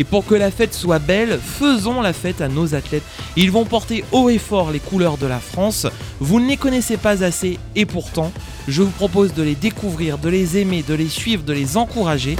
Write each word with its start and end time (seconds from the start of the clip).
Et 0.00 0.04
pour 0.04 0.24
que 0.24 0.34
la 0.34 0.50
fête 0.50 0.72
soit 0.72 0.98
belle, 0.98 1.38
faisons 1.38 2.00
la 2.00 2.14
fête 2.14 2.40
à 2.40 2.48
nos 2.48 2.74
athlètes. 2.74 3.02
Ils 3.36 3.50
vont 3.50 3.66
porter 3.66 4.02
haut 4.12 4.30
et 4.30 4.38
fort 4.38 4.70
les 4.70 4.78
couleurs 4.78 5.18
de 5.18 5.26
la 5.26 5.40
France. 5.40 5.86
Vous 6.20 6.40
ne 6.40 6.48
les 6.48 6.56
connaissez 6.56 6.96
pas 6.96 7.22
assez 7.22 7.58
et 7.76 7.84
pourtant, 7.84 8.32
je 8.66 8.80
vous 8.80 8.92
propose 8.92 9.34
de 9.34 9.42
les 9.42 9.54
découvrir, 9.54 10.16
de 10.16 10.30
les 10.30 10.56
aimer, 10.56 10.82
de 10.82 10.94
les 10.94 11.10
suivre, 11.10 11.42
de 11.42 11.52
les 11.52 11.76
encourager. 11.76 12.36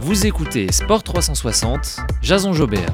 Vous 0.00 0.26
écoutez 0.26 0.72
Sport 0.72 1.04
360, 1.04 2.00
Jason 2.22 2.54
Jobert. 2.54 2.92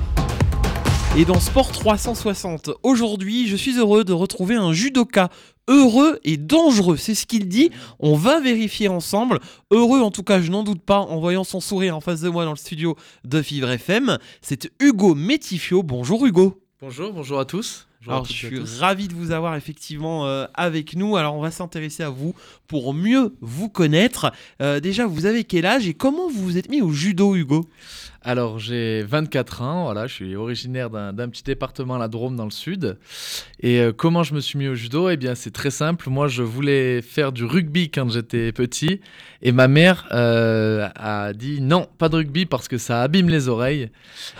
Et 1.18 1.24
dans 1.24 1.40
Sport 1.40 1.72
360, 1.72 2.72
aujourd'hui, 2.82 3.48
je 3.48 3.56
suis 3.56 3.78
heureux 3.78 4.04
de 4.04 4.12
retrouver 4.12 4.54
un 4.54 4.74
judoka 4.74 5.30
heureux 5.66 6.20
et 6.24 6.36
dangereux. 6.36 6.98
C'est 6.98 7.14
ce 7.14 7.24
qu'il 7.24 7.48
dit. 7.48 7.70
On 7.98 8.16
va 8.16 8.38
vérifier 8.38 8.88
ensemble. 8.88 9.40
Heureux, 9.70 10.00
en 10.00 10.10
tout 10.10 10.22
cas, 10.22 10.42
je 10.42 10.50
n'en 10.50 10.62
doute 10.62 10.82
pas, 10.82 10.98
en 10.98 11.18
voyant 11.18 11.42
son 11.42 11.60
sourire 11.60 11.96
en 11.96 12.02
face 12.02 12.20
de 12.20 12.28
moi 12.28 12.44
dans 12.44 12.50
le 12.50 12.58
studio 12.58 12.96
de 13.24 13.38
Vivre 13.38 13.70
FM. 13.70 14.18
C'est 14.42 14.70
Hugo 14.78 15.14
Métifio. 15.14 15.82
Bonjour 15.82 16.26
Hugo. 16.26 16.60
Bonjour, 16.82 17.14
bonjour 17.14 17.40
à 17.40 17.46
tous. 17.46 17.88
Bonjour 18.00 18.12
à 18.12 18.16
Alors, 18.16 18.26
je 18.26 18.32
suis 18.34 18.60
ravi 18.78 19.08
de 19.08 19.14
vous 19.14 19.30
avoir 19.30 19.56
effectivement 19.56 20.26
euh, 20.26 20.44
avec 20.52 20.96
nous. 20.96 21.16
Alors, 21.16 21.34
on 21.34 21.40
va 21.40 21.50
s'intéresser 21.50 22.02
à 22.02 22.10
vous 22.10 22.34
pour 22.66 22.92
mieux 22.92 23.34
vous 23.40 23.70
connaître. 23.70 24.32
Euh, 24.60 24.80
déjà, 24.80 25.06
vous 25.06 25.24
avez 25.24 25.44
quel 25.44 25.64
âge 25.64 25.88
et 25.88 25.94
comment 25.94 26.28
vous 26.28 26.42
vous 26.42 26.58
êtes 26.58 26.68
mis 26.68 26.82
au 26.82 26.92
judo, 26.92 27.34
Hugo? 27.34 27.64
Alors, 28.28 28.58
j'ai 28.58 29.04
24 29.04 29.62
ans, 29.62 29.84
voilà, 29.84 30.08
je 30.08 30.14
suis 30.14 30.34
originaire 30.34 30.90
d'un 30.90 31.28
petit 31.28 31.44
département, 31.44 31.96
la 31.96 32.08
Drôme, 32.08 32.34
dans 32.34 32.44
le 32.44 32.50
sud. 32.50 32.98
Et 33.60 33.78
euh, 33.78 33.92
comment 33.96 34.24
je 34.24 34.34
me 34.34 34.40
suis 34.40 34.58
mis 34.58 34.66
au 34.66 34.74
judo? 34.74 35.08
Eh 35.10 35.16
bien, 35.16 35.36
c'est 35.36 35.52
très 35.52 35.70
simple. 35.70 36.10
Moi, 36.10 36.26
je 36.26 36.42
voulais 36.42 37.02
faire 37.02 37.30
du 37.30 37.44
rugby 37.44 37.88
quand 37.88 38.10
j'étais 38.10 38.50
petit. 38.50 39.00
Et 39.42 39.52
ma 39.52 39.68
mère 39.68 40.08
euh, 40.12 40.88
a 40.96 41.32
dit 41.34 41.60
non, 41.60 41.86
pas 41.98 42.08
de 42.08 42.16
rugby 42.16 42.46
parce 42.46 42.66
que 42.66 42.78
ça 42.78 43.02
abîme 43.02 43.28
les 43.28 43.48
oreilles. 43.48 43.90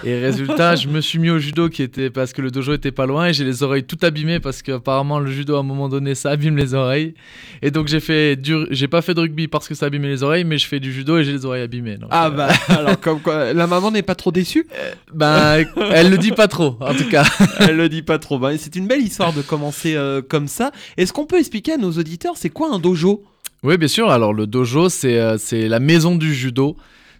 Et 0.03 0.19
résultat, 0.19 0.75
je 0.75 0.89
me 0.89 1.00
suis 1.00 1.21
mis 1.21 1.31
au 1.31 1.39
judo 1.39 1.69
qui 1.69 1.83
était 1.83 2.11
parce 2.11 2.33
que 2.33 2.43
le 2.43 2.50
dojo 2.50 2.75
était 2.75 2.91
pas 2.91 3.06
loin 3.06 3.28
et 3.28 3.33
j'ai 3.33 3.45
les 3.45 3.62
oreilles 3.62 3.84
tout 3.84 3.98
abîmées 4.03 4.41
parce 4.41 4.62
qu'apparemment 4.62 5.21
le 5.21 5.31
judo 5.31 5.55
à 5.55 5.61
un 5.61 5.62
moment 5.62 5.89
donné 5.89 6.15
ça 6.15 6.31
abîme 6.31 6.56
les 6.56 6.75
oreilles. 6.75 7.15
Et 7.62 7.71
donc 7.71 7.89
j'ai 7.89 8.00
fait 8.00 8.37
du, 8.37 8.67
j'ai 8.71 8.89
pas 8.89 9.03
fait 9.03 9.15
de 9.15 9.21
rugby 9.21 9.48
parce 9.48 9.69
que 9.69 9.75
ça 9.75 9.87
abîmait 9.87 10.09
les 10.09 10.23
oreilles, 10.23 10.45
mais 10.45 10.59
je 10.59 10.67
fais 10.67 10.81
du 10.81 10.93
judo 10.93 11.19
et 11.19 11.25
j'ai 11.25 11.33
les 11.33 11.45
oreilles 11.45 11.62
abîmées. 11.62 11.98
Donc, 11.98 12.09
Ah 12.11 12.27
euh, 12.27 12.31
bah, 12.31 12.48
alors 12.69 12.98
comme 12.98 13.21
quoi, 13.21 13.53
la 13.53 13.67
maman 13.77 13.91
n'est 13.91 14.03
pas 14.03 14.15
trop 14.15 14.33
déçue 14.33 14.67
ben, 15.13 15.65
elle 15.93 16.11
le 16.11 16.19
dit 16.19 16.33
pas 16.33 16.49
trop, 16.49 16.77
en 16.81 16.95
tout 16.95 17.09
cas. 17.09 17.25
Elle 17.61 17.77
le 17.77 17.89
dit 17.89 18.03
pas 18.03 18.19
trop. 18.19 18.39
Bah, 18.39 18.57
c'est 18.59 18.77
une 18.77 18.87
belle 18.87 19.03
histoire 19.03 19.33
de 19.33 19.43
commencer 19.43 19.95
euh, 19.95 20.23
comme 20.23 20.49
ça. 20.49 20.73
Est-ce 20.97 21.13
qu'on 21.13 21.27
peut 21.27 21.39
expliquer 21.39 21.73
à 21.73 21.77
nos 21.77 21.93
auditeurs 21.93 22.35
c'est 22.37 22.51
quoi 22.51 22.73
un 22.73 22.79
dojo? 22.79 23.25
Oui, 23.63 23.77
bien 23.79 23.89
sûr. 23.89 24.11
Alors, 24.11 24.33
le 24.33 24.47
dojo, 24.47 24.89
c'est 24.89 25.19
euh, 25.19 25.39
c'est 25.39 25.69
la 25.69 25.81
maison 25.81 26.17
du 26.17 26.35
judo. 26.35 26.77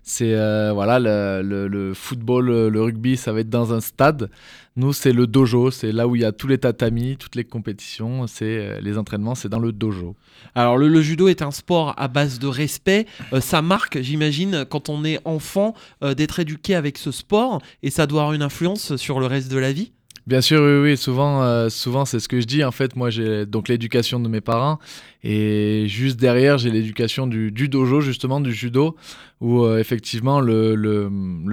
C'est 0.09 0.35
euh, 0.35 0.71
voilà 0.73 1.01
le, 1.01 1.67
le- 1.67 1.93
football, 1.93 2.47
le, 2.47 2.69
le 2.69 2.81
rugby, 2.81 3.17
ça 3.17 3.33
va 3.33 3.41
être 3.41 3.51
dans 3.51 3.75
un 3.75 3.81
stade. 3.81 4.31
Nous, 4.77 4.93
c'est 4.93 5.13
le 5.13 5.27
dojo. 5.27 5.73
C'est 5.73 5.91
là 5.91 6.07
où 6.07 6.15
il 6.15 6.23
y 6.23 6.25
a 6.25 6.31
tous 6.31 6.47
les 6.47 6.59
tatamis, 6.59 7.17
toutes 7.17 7.35
les 7.35 7.43
compétitions. 7.43 8.29
C'est 8.29 8.45
euh, 8.45 8.81
les 8.81 8.99
entraînements, 8.99 9.35
c'est 9.35 9.49
dans 9.49 9.59
le 9.59 9.73
dojo. 9.73 10.15
Alors 10.55 10.79
le, 10.79 11.03
judo 11.03 11.27
est 11.27 11.43
un 11.43 11.51
sport 11.51 11.93
à 11.97 12.07
base 12.07 12.39
de 12.39 12.47
respect. 12.47 13.07
Euh, 13.33 13.41
ça 13.41 13.63
marque, 13.63 14.01
j'imagine, 14.01 14.65
quand 14.71 14.89
on 14.91 15.05
est 15.05 15.19
enfant, 15.25 15.75
euh, 16.05 16.15
d'être 16.15 16.39
éduqué 16.39 16.77
avec 16.77 16.99
ce 16.99 17.11
sport 17.11 17.61
et 17.83 17.91
ça 17.91 18.07
doit 18.07 18.21
avoir 18.23 18.35
une 18.35 18.43
influence 18.43 18.95
sur 18.95 19.19
le 19.19 19.27
reste 19.27 19.51
de 19.51 19.59
la 19.59 19.73
vie? 19.73 19.91
Bien 20.27 20.41
sûr, 20.41 20.61
oui. 20.83 20.97
Souvent, 20.97 21.45
euh, 21.45 21.69
souvent, 21.69 22.05
c'est 22.05 22.19
ce 22.19 22.29
que 22.29 22.41
je 22.41 22.47
dis. 22.47 22.65
En 22.65 22.73
fait, 22.73 22.97
moi, 22.97 23.11
j'ai 23.11 23.47
donc 23.47 23.69
l'éducation 23.69 24.19
de 24.19 24.29
mes 24.29 24.41
parents 24.41 24.81
et 25.23 25.85
juste 25.87 26.19
derrière, 26.19 26.59
j'ai 26.59 26.71
l'éducation 26.73 27.29
du, 27.29 27.53
du 27.53 27.69
dojo, 27.69 28.01
justement, 28.01 28.41
du 28.41 28.53
judo, 28.53 28.97
où 29.41 29.63
euh, 29.63 29.79
effectivement, 29.79 30.41
le, 30.41 31.09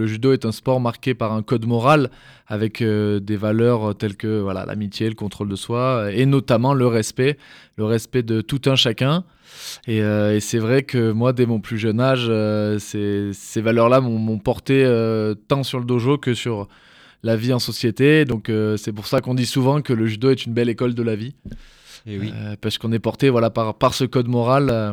judo 0.07 0.33
est 0.33 0.45
un 0.45 0.51
sport 0.51 0.79
marqué 0.79 1.13
par 1.13 1.33
un 1.33 1.43
code 1.43 1.67
moral 1.67 2.09
avec 2.47 2.81
euh, 2.81 3.19
des 3.19 3.37
valeurs 3.37 3.95
telles 3.95 4.17
que 4.17 4.39
voilà 4.39 4.65
l'amitié, 4.65 5.07
le 5.07 5.15
contrôle 5.15 5.49
de 5.49 5.55
soi 5.55 6.11
et 6.11 6.25
notamment 6.25 6.73
le 6.73 6.87
respect, 6.87 7.37
le 7.77 7.85
respect 7.85 8.23
de 8.23 8.41
tout 8.41 8.61
un 8.65 8.75
chacun. 8.75 9.23
Et, 9.87 10.01
c'est 10.39 10.57
vrai 10.57 10.81
que 10.81 11.11
moi, 11.11 11.31
dès 11.31 11.45
mon 11.45 11.59
plus 11.59 11.77
jeune 11.77 11.99
âge, 11.99 12.25
ces, 12.79 13.61
valeurs-là 13.61 14.01
m'ont 14.01 14.39
porté 14.39 14.83
tant 15.47 15.61
sur 15.61 15.77
le 15.77 15.85
dojo 15.85 16.17
que 16.17 16.33
sur 16.33 16.67
la 17.23 17.35
vie 17.35 17.53
en 17.53 17.59
société. 17.59 18.25
Donc 18.25 18.49
euh, 18.49 18.77
c'est 18.77 18.91
pour 18.93 19.07
ça 19.07 19.21
qu'on 19.21 19.33
dit 19.33 19.45
souvent 19.45 19.81
que 19.81 19.93
le 19.93 20.05
judo 20.07 20.29
est 20.29 20.45
une 20.45 20.53
belle 20.53 20.69
école 20.69 20.93
de 20.93 21.03
la 21.03 21.15
vie. 21.15 21.33
Et 22.05 22.19
oui, 22.19 22.33
Euh, 22.35 22.55
parce 22.59 22.77
qu'on 22.77 22.91
est 22.91 22.99
porté 22.99 23.29
voilà, 23.29 23.49
par, 23.49 23.75
par 23.75 23.93
ce 23.93 24.03
code 24.03 24.27
moral 24.27 24.69
euh, 24.69 24.91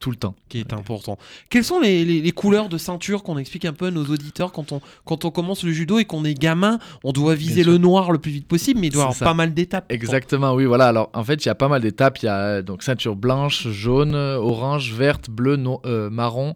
tout 0.00 0.10
le 0.10 0.16
temps. 0.16 0.34
qui 0.48 0.58
est 0.60 0.72
important. 0.72 1.18
Quelles 1.50 1.64
sont 1.64 1.80
les, 1.80 2.04
les- 2.04 2.20
les 2.22 2.30
couleurs 2.32 2.68
de 2.70 2.78
ceinture 2.78 3.22
qu'on 3.24 3.36
explique 3.36 3.64
un 3.66 3.72
peu 3.72 3.86
à 3.86 3.90
nos 3.90 4.04
auditeurs 4.06 4.52
quand 4.52 4.70
on, 4.72 4.80
quand 5.04 5.24
on 5.26 5.30
commence 5.30 5.64
le 5.64 5.72
judo 5.72 5.98
et 5.98 6.04
qu'on 6.06 6.24
est 6.24 6.34
gamin? 6.34 6.78
On 7.04 7.12
doit 7.12 7.34
viser 7.34 7.62
le 7.64 7.76
noir 7.78 8.10
le 8.12 8.18
plus 8.18 8.30
vite 8.30 8.46
possible, 8.46 8.80
mais 8.80 8.86
il 8.86 8.90
doit 8.92 9.00
y 9.00 9.02
avoir 9.02 9.16
ça. 9.16 9.24
pas 9.26 9.34
mal 9.34 9.52
d'étapes. 9.52 9.90
Exactement, 9.92 10.54
oui, 10.54 10.64
voilà. 10.66 10.86
Alors 10.86 11.10
en 11.14 11.24
fait, 11.24 11.44
il 11.44 11.48
y 11.48 11.50
a 11.50 11.54
pas 11.56 11.68
mal 11.68 11.82
d'étapes. 11.82 12.18
Il 12.22 12.26
y 12.26 12.28
a 12.28 12.62
donc 12.62 12.82
ceinture 12.84 13.16
blanche, 13.16 13.66
jaune, 13.68 14.14
orange, 14.14 14.92
verte, 14.94 15.28
bleue, 15.28 15.56
no- 15.56 15.82
marron. 16.10 16.54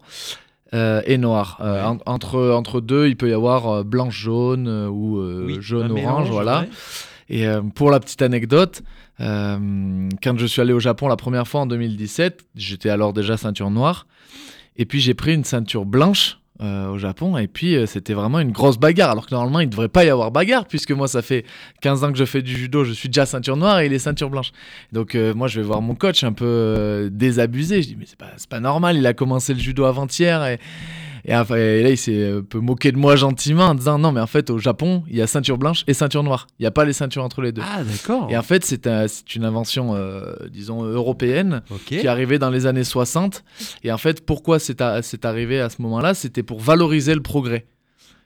Euh, 0.73 1.01
et 1.05 1.17
noir. 1.17 1.57
Euh, 1.61 1.83
en- 1.85 1.97
entre, 2.05 2.49
entre 2.51 2.81
deux, 2.81 3.07
il 3.07 3.15
peut 3.15 3.29
y 3.29 3.33
avoir 3.33 3.67
euh, 3.69 3.83
blanche, 3.83 4.17
jaune 4.17 4.67
euh, 4.67 4.87
ou 4.89 5.19
euh, 5.19 5.43
Oui, 5.45 5.57
un 5.57 5.61
jaune, 5.61 5.93
mélange, 5.93 6.11
orange, 6.11 6.29
voilà. 6.31 6.61
ouais. 6.61 6.69
Et 7.29 7.45
pour 7.75 7.89
la 7.89 7.99
petite 8.01 8.21
anecdote, 8.21 8.81
quand 9.17 10.37
je 10.37 10.45
suis 10.45 10.61
allé 10.61 10.73
au 10.73 10.79
Japon 10.79 11.07
la 11.07 11.15
première 11.15 11.47
fois 11.47 11.61
en 11.61 11.65
2017, 11.65 12.45
j'étais 12.55 12.89
alors 12.89 13.13
déjà 13.13 13.37
ceinture 13.37 13.71
noire. 13.71 14.07
Et 14.75 14.85
puis 14.85 14.99
j'ai 14.99 15.13
pris 15.13 15.33
une 15.33 15.43
ceinture 15.45 15.85
blanche 15.85 16.39
euh, 16.61 16.89
au 16.89 16.99
Japon. 16.99 17.35
Et 17.37 17.47
puis 17.47 17.75
euh, 17.75 17.87
c'était 17.87 18.13
vraiment 18.13 18.39
une 18.39 18.51
grosse 18.51 18.77
bagarre. 18.77 19.09
Alors 19.09 19.25
que 19.25 19.33
normalement, 19.33 19.59
il 19.59 19.65
ne 19.65 19.71
devrait 19.71 19.89
pas 19.89 20.05
y 20.05 20.09
avoir 20.09 20.29
bagarre, 20.31 20.65
puisque 20.65 20.91
moi, 20.91 21.07
ça 21.07 21.23
fait 21.23 21.45
15 21.81 22.03
ans 22.03 22.11
que 22.11 22.17
je 22.17 22.25
fais 22.25 22.43
du 22.43 22.55
judo. 22.55 22.83
Je 22.83 22.93
suis 22.93 23.09
déjà 23.09 23.25
ceinture 23.25 23.57
noire 23.57 23.79
et 23.79 23.87
il 23.87 23.93
est 23.93 23.99
ceinture 23.99 24.29
blanche. 24.29 24.51
Donc 24.91 25.15
euh, 25.15 25.33
moi, 25.33 25.47
je 25.47 25.59
vais 25.59 25.65
voir 25.65 25.81
mon 25.81 25.95
coach 25.95 26.23
un 26.23 26.31
peu 26.31 27.09
désabusé. 27.11 27.81
Je 27.81 27.87
dis, 27.87 27.95
mais 27.97 28.05
c'est 28.05 28.19
pas, 28.19 28.31
pas 28.49 28.59
normal. 28.59 28.97
Il 28.97 29.07
a 29.07 29.13
commencé 29.13 29.53
le 29.53 29.59
judo 29.59 29.85
avant-hier. 29.85 30.45
Et, 30.45 30.59
et, 31.25 31.83
là, 31.83 31.89
il 31.89 31.97
s'est 31.97 32.31
un 32.31 32.41
peu 32.41 32.59
moqué 32.59 32.91
de 32.91 32.97
moi 32.97 33.15
gentiment 33.15 33.65
en 33.67 33.75
disant, 33.75 33.97
non, 33.97 34.11
mais 34.11 34.19
en 34.21 34.27
fait, 34.27 34.49
au 34.49 34.57
Japon, 34.57 35.03
il 35.09 35.15
y 35.15 35.21
a 35.21 35.27
ceinture 35.27 35.57
blanche 35.57 35.83
et 35.87 35.93
ceinture 35.93 36.23
noire. 36.23 36.47
Il 36.59 36.63
n'y 36.63 36.67
a 36.67 36.71
pas 36.71 36.83
les 36.85 36.93
ceintures 36.93 37.23
entre 37.23 37.41
les 37.41 37.51
deux. 37.51 37.61
Ah 37.63 37.83
d'accord. 37.83 38.27
Et 38.29 38.37
en 38.37 38.41
fait, 38.43 38.65
c'est 38.65 38.87
un- 38.87 39.07
c'est 39.07 39.35
une 39.35 39.45
invention, 39.45 39.95
euh, 39.95 40.33
disons, 40.51 40.83
européenne 40.83 41.61
qui 41.85 41.95
est 41.95 42.07
arrivée 42.07 42.39
dans 42.39 42.49
les 42.49 42.65
années 42.65 42.83
60. 42.83 43.43
Et 43.83 43.91
en 43.91 43.97
fait, 43.97 44.25
pourquoi 44.25 44.59
c'est 44.59 44.81
arrivé 45.25 45.59
à 45.61 45.69
ce 45.69 45.81
moment-là? 45.81 46.13
C'était 46.13 46.43
pour 46.43 46.59
valoriser 46.59 47.15
le 47.15 47.21
progrès. 47.21 47.65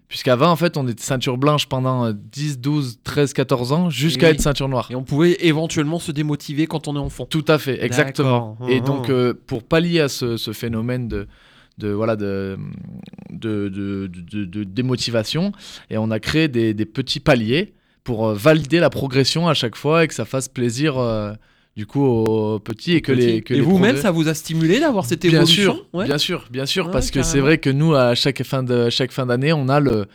Puisqu'avant, 0.08 0.50
en 0.50 0.56
fait, 0.56 0.78
on 0.78 0.88
était 0.88 1.04
ceinture 1.04 1.38
blanche 1.38 1.66
pendant 1.68 2.06
euh, 2.06 2.14
10, 2.14 2.60
12, 2.62 3.00
13, 3.04 3.34
14 3.34 3.74
ans, 3.74 3.90
jusqu'à 3.90 4.28
Oui. 4.28 4.34
être 4.36 4.42
ceinture 4.42 4.70
noire. 4.70 4.88
Et 4.90 4.96
on 4.96 5.04
pouvait 5.04 5.36
éventuellement 5.42 6.00
se 6.00 6.14
démotiver 6.14 6.66
quand 6.66 6.88
on 6.88 6.96
est 6.96 7.00
enfant. 7.00 7.26
Tout 7.26 7.44
à 7.50 7.58
fait, 7.58 7.84
exactement. 7.84 8.58
Et 8.70 8.80
Mhm. 8.80 8.86
donc, 8.86 9.10
euh, 9.10 9.34
pour 9.48 9.64
pallier 9.64 10.00
à 10.00 10.08
ce, 10.08 10.38
ce 10.38 10.54
phénomène 10.54 11.10
de, 11.10 11.28
de, 11.78 11.90
voilà, 11.90 12.16
de, 12.16 12.58
de, 13.30 13.70
de, 13.70 14.08
de- 14.32 14.46
de 14.46 14.64
démotivation, 14.64 15.52
et 15.90 15.98
on 15.98 16.12
a 16.12 16.20
créé 16.20 16.48
des, 16.48 16.74
des 16.74 16.86
petits 16.86 17.20
paliers 17.20 17.74
pour 18.04 18.28
euh, 18.28 18.34
valider 18.34 18.80
la 18.80 18.90
progression 18.90 19.48
à 19.48 19.54
chaque 19.54 19.76
fois 19.76 20.04
et 20.04 20.08
que 20.08 20.14
ça 20.14 20.26
fasse 20.26 20.48
plaisir 20.48 20.98
euh, 20.98 21.34
du 21.76 21.86
coup 21.86 22.04
aux 22.04 22.60
petits 22.60 22.94
et 22.94 23.02
que 23.02 23.12
les 23.12 23.42
que 23.42 23.54
et 23.54 23.62
vous-même, 23.62 23.96
progrès- 23.96 24.02
ça 24.02 24.12
vous 24.12 24.28
a 24.28 24.34
stimulé 24.34 24.80
d'avoir 24.80 25.06
cette 25.06 25.22
Bien 25.22 25.42
évolution 25.42 25.74
sûr, 25.76 25.86
Ouais. 25.94 26.06
bien 26.06 26.18
sûr, 26.18 26.46
bien 26.50 26.66
sûr, 26.66 26.86
Ouais, 26.88 26.92
parce 26.92 27.12
que 27.12 27.22
c'est 27.22 27.40
vrai 27.40 27.58
que 27.60 27.70
nous, 27.70 27.94
à 27.94 28.16
chaque 28.16 28.42
fin 28.44 28.64
de 28.64 28.90
chaque 28.90 29.12
fin 29.12 29.26
d'année, 29.26 29.54
on 29.54 29.70
a 29.70 29.80
le 29.80 30.06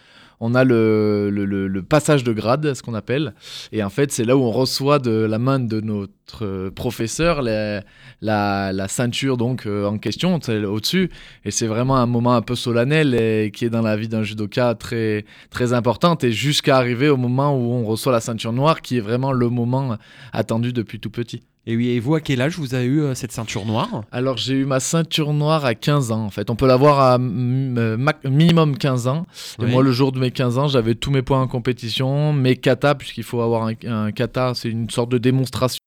on 0.44 0.56
a 0.56 0.64
le, 0.64 1.84
passage 1.88 2.24
de 2.24 2.32
grade, 2.32 2.74
ce 2.74 2.82
qu'on 2.82 2.94
appelle, 2.94 3.32
et 3.70 3.84
en 3.84 3.90
fait, 3.90 4.10
c'est 4.10 4.24
là 4.24 4.36
où 4.36 4.40
on 4.40 4.50
reçoit 4.50 4.98
de 4.98 5.12
la 5.12 5.38
main 5.38 5.60
de 5.60 5.80
nos 5.80 6.06
euh, 6.40 6.70
professeur 6.70 7.42
la, 7.42 8.88
ceinture 8.88 9.36
donc 9.36 9.66
euh, 9.66 9.86
en 9.86 9.98
question 9.98 10.34
au-dessus. 10.36 11.10
Et 11.44 11.50
c'est 11.50 11.66
vraiment 11.66 11.96
un 11.96 12.06
moment 12.06 12.34
un 12.34 12.42
peu 12.42 12.54
solennel 12.56 13.50
qui 13.52 13.66
est 13.66 13.70
dans 13.70 13.82
la 13.82 13.96
vie 13.96 14.08
d'un 14.08 14.22
judoka 14.22 14.74
très 14.74 15.24
très 15.50 15.72
importante. 15.74 16.24
Et 16.24 16.32
jusqu'à 16.32 16.76
arriver 16.76 17.08
au 17.08 17.16
moment 17.16 17.56
où 17.56 17.72
on 17.72 17.84
reçoit 17.84 18.12
la 18.12 18.20
ceinture 18.20 18.52
noire 18.52 18.82
qui 18.82 18.96
est 18.96 19.00
vraiment 19.00 19.32
le 19.32 19.48
moment 19.48 19.96
attendu 20.32 20.72
depuis 20.72 20.98
tout 20.98 21.10
petit. 21.10 21.42
Et 21.64 21.76
oui, 21.76 21.90
et 21.90 22.00
vous, 22.00 22.16
à 22.16 22.20
quel 22.20 22.40
âge 22.40 22.56
vous 22.58 22.74
avez 22.74 22.86
eu 22.86 23.00
euh, 23.02 23.14
cette 23.14 23.30
ceinture 23.30 23.64
noire? 23.64 24.02
Alors 24.10 24.36
j'ai 24.36 24.54
eu 24.54 24.64
ma 24.64 24.80
ceinture 24.80 25.32
noire 25.32 25.64
à 25.64 25.76
15 25.76 26.10
ans 26.10 26.24
en 26.24 26.30
fait. 26.30 26.50
On 26.50 26.56
peut 26.56 26.66
l'avoir 26.66 26.98
à 26.98 27.14
euh, 27.20 27.96
minimum 28.24 28.76
15 28.76 29.06
ans. 29.06 29.26
Et 29.60 29.64
Oui. 29.66 29.70
moi 29.70 29.82
le 29.84 29.92
jour 29.92 30.10
de 30.10 30.18
mes 30.18 30.32
15 30.32 30.58
ans, 30.58 30.66
j'avais 30.66 30.96
tous 30.96 31.12
mes 31.12 31.22
points 31.22 31.40
en 31.40 31.46
compétition, 31.46 32.32
mes 32.32 32.56
katas, 32.56 32.96
puisqu'il 32.96 33.22
faut 33.22 33.40
avoir 33.42 33.68
un, 33.68 33.74
un 33.86 34.10
kata, 34.10 34.54
c'est 34.56 34.70
une 34.70 34.90
sorte 34.90 35.10
de 35.12 35.18
démonstration 35.18 35.78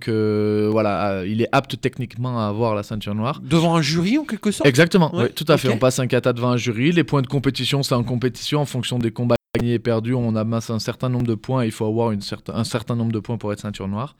que 0.00 0.68
voilà, 0.72 1.22
il 1.26 1.42
est 1.42 1.48
apte 1.52 1.80
techniquement 1.80 2.40
à 2.40 2.48
avoir 2.48 2.74
la 2.74 2.82
ceinture 2.82 3.14
noire. 3.14 3.40
Devant 3.40 3.76
un 3.76 3.82
jury, 3.82 4.18
en 4.18 4.24
quelque 4.24 4.50
sorte? 4.50 4.66
Exactement, 4.68 5.14
Ouais, 5.14 5.24
oui, 5.24 5.30
tout 5.32 5.44
à 5.48 5.58
fait. 5.58 5.68
On 5.68 5.78
passe 5.78 6.00
un 6.00 6.08
kata 6.08 6.32
devant 6.32 6.50
un 6.50 6.56
jury. 6.56 6.90
Les 6.90 7.04
points 7.04 7.22
de 7.22 7.26
compétition, 7.28 7.82
c'est 7.84 7.94
en 7.94 8.02
compétition 8.02 8.60
en 8.60 8.64
fonction 8.64 8.98
des 8.98 9.12
combats 9.12 9.36
gagnés 9.54 9.74
et 9.74 9.78
perdus. 9.78 10.14
On 10.14 10.34
amasse 10.34 10.70
un 10.70 10.78
certain 10.78 11.10
nombre 11.10 11.26
de 11.26 11.34
points. 11.34 11.66
Il 11.66 11.72
faut 11.72 11.84
avoir 11.84 12.10
une 12.12 12.22
certain, 12.22 12.54
un 12.54 12.64
certain 12.64 12.96
nombre 12.96 13.12
de 13.12 13.18
points 13.18 13.36
pour 13.36 13.52
être 13.52 13.60
ceinture 13.60 13.86
noire. 13.86 14.16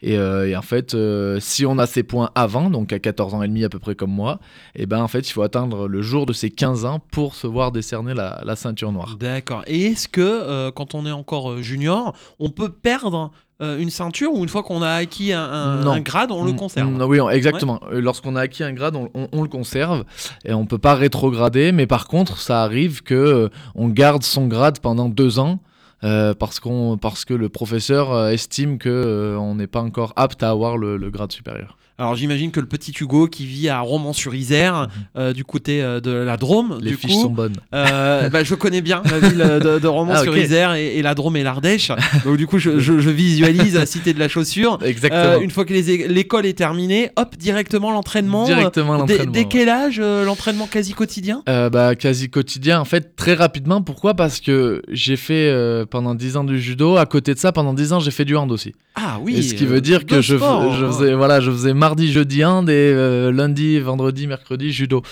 Et, 0.00 0.16
euh, 0.16 0.56
en 0.56 0.62
fait, 0.62 0.94
euh, 0.94 1.38
si 1.40 1.66
on 1.66 1.76
a 1.76 1.86
ces 1.86 2.02
points 2.02 2.30
avant, 2.34 2.70
donc 2.70 2.90
à 2.92 2.98
14 2.98 3.34
ans 3.34 3.42
et 3.42 3.48
demi 3.48 3.64
à 3.64 3.68
peu 3.68 3.78
près 3.78 3.94
comme 3.94 4.12
moi, 4.12 4.40
et 4.74 4.86
ben 4.86 5.02
en 5.02 5.08
fait, 5.08 5.28
il 5.28 5.32
faut 5.32 5.42
attendre 5.42 5.88
le 5.88 6.00
jour 6.00 6.24
de 6.24 6.32
ses 6.32 6.50
15 6.50 6.86
ans 6.86 7.00
pour 7.10 7.34
se 7.34 7.46
voir 7.46 7.70
décerner 7.70 8.14
la, 8.14 8.40
la 8.46 8.56
ceinture 8.56 8.92
noire. 8.92 9.16
D'accord. 9.20 9.62
Et 9.66 9.88
est-ce 9.88 10.08
que, 10.08 10.22
euh, 10.22 10.70
quand 10.70 10.94
on 10.94 11.04
est 11.04 11.12
encore 11.12 11.60
junior, 11.62 12.16
on 12.38 12.48
peut 12.48 12.70
perdre 12.70 13.30
euh, 13.62 13.78
une 13.78 13.90
ceinture 13.90 14.32
ou 14.34 14.42
une 14.42 14.48
fois 14.48 14.62
qu'on 14.62 14.82
a 14.82 14.90
acquis 14.90 15.32
un, 15.32 15.42
un- 15.42 15.76
Non. 15.84 15.92
un 15.92 16.00
grade, 16.00 16.30
on 16.32 16.44
le 16.44 16.52
conserve 16.52 16.88
mm, 16.90 17.02
Oui, 17.02 17.18
exactement. 17.30 17.80
Euh, 17.92 18.00
Lorsqu'on 18.00 18.34
a 18.36 18.40
acquis 18.42 18.64
un 18.64 18.72
grade, 18.72 18.96
on, 18.96 19.08
on- 19.14 19.28
on 19.32 19.42
le 19.42 19.48
conserve 19.48 20.04
et 20.44 20.52
on 20.52 20.66
peut 20.66 20.78
pas 20.78 20.94
rétrograder. 20.94 21.72
Mais 21.72 21.86
par 21.86 22.08
contre, 22.08 22.38
ça 22.38 22.62
arrive 22.62 23.02
que 23.02 23.14
euh, 23.14 23.48
on 23.74 23.88
garde 23.88 24.22
son 24.24 24.46
grade 24.48 24.78
pendant 24.80 25.08
deux 25.08 25.38
ans. 25.38 25.60
euh, 26.04 26.34
parce, 26.34 26.58
qu'on, 26.58 26.98
parce 26.98 27.24
que 27.24 27.32
le 27.34 27.48
professeur 27.48 28.28
estime 28.28 28.78
que 28.78 28.88
euh, 28.88 29.36
on 29.38 29.54
n'est 29.54 29.68
pas 29.68 29.80
encore 29.82 30.12
apte 30.16 30.42
à 30.42 30.50
avoir 30.50 30.76
le, 30.76 30.96
le 30.96 31.10
grade 31.10 31.30
supérieur. 31.30 31.76
Alors 32.02 32.16
j'imagine 32.16 32.50
que 32.50 32.58
le 32.58 32.66
petit 32.66 32.90
Hugo 33.00 33.28
qui 33.28 33.46
vit 33.46 33.68
à 33.68 33.78
Romans-sur-Isère, 33.78 34.88
euh, 35.16 35.32
du 35.32 35.44
côté 35.44 35.80
euh, 35.84 36.00
de 36.00 36.10
la 36.10 36.36
Drôme, 36.36 36.78
Les 36.82 36.90
du 36.90 36.96
fiches 36.96 37.12
coup, 37.12 37.22
sont 37.22 37.30
bonnes. 37.30 37.54
euh, 37.72 38.28
bah, 38.32 38.42
je 38.42 38.56
connais 38.56 38.80
bien 38.80 39.04
la 39.08 39.20
ville 39.20 39.38
de, 39.38 39.78
de 39.78 39.86
Romans-sur-Isère 39.86 40.74
et, 40.74 40.96
et 40.98 41.02
la 41.02 41.14
Drôme 41.14 41.36
et 41.36 41.44
l'Ardèche. 41.44 41.92
Donc 42.24 42.38
du 42.38 42.48
coup, 42.48 42.58
je, 42.58 42.80
je- 42.80 42.98
je 42.98 43.08
visualise 43.10 43.76
la 43.76 43.86
cité 43.86 44.12
de 44.14 44.18
la 44.18 44.28
chaussure. 44.28 44.80
Exactement. 44.84 45.40
Une 45.40 45.52
fois 45.52 45.64
que 45.64 45.72
l'école 45.72 46.44
est 46.44 46.54
terminée, 46.58 47.10
hop, 47.14 47.36
directement 47.36 47.92
l'entraînement. 47.92 48.46
Directement 48.46 48.94
l'entraînement. 48.98 49.30
Dès, 49.32 49.40
ouais. 49.42 49.46
quel 49.48 49.68
âge 49.68 50.00
l'entraînement 50.00 50.66
quasi 50.66 50.94
quotidien? 50.94 51.44
Bah, 51.46 51.94
quasi 51.94 52.28
quotidien, 52.30 52.80
en 52.80 52.84
fait, 52.84 53.14
très 53.14 53.34
rapidement. 53.34 53.80
Pourquoi? 53.80 54.14
Parce 54.14 54.40
que 54.40 54.82
j'ai 54.90 55.14
fait 55.16 55.54
pendant 55.88 56.16
10 56.16 56.36
ans 56.36 56.42
du 56.44 56.60
judo. 56.60 56.96
À 56.96 57.06
côté 57.06 57.32
de 57.32 57.38
ça, 57.38 57.52
pendant 57.52 57.74
10 57.74 57.92
ans, 57.92 58.00
j'ai 58.00 58.10
fait 58.10 58.24
du 58.24 58.34
hand 58.36 58.50
aussi. 58.50 58.72
Ah 58.94 59.18
oui. 59.22 59.36
et 59.36 59.42
ce 59.42 59.54
qui 59.54 59.64
euh, 59.64 59.68
veut 59.68 59.80
dire 59.80 60.04
que 60.04 60.20
je, 60.20 60.36
hein. 60.36 60.70
faisais, 60.90 61.14
voilà, 61.14 61.40
je 61.40 61.50
faisais 61.50 61.72
mardi, 61.72 62.12
jeudi 62.12 62.44
hand 62.44 62.68
et 62.68 62.72
euh, 62.72 63.32
lundi, 63.32 63.80
vendredi, 63.80 64.26
mercredi 64.26 64.70
judo. 64.70 65.02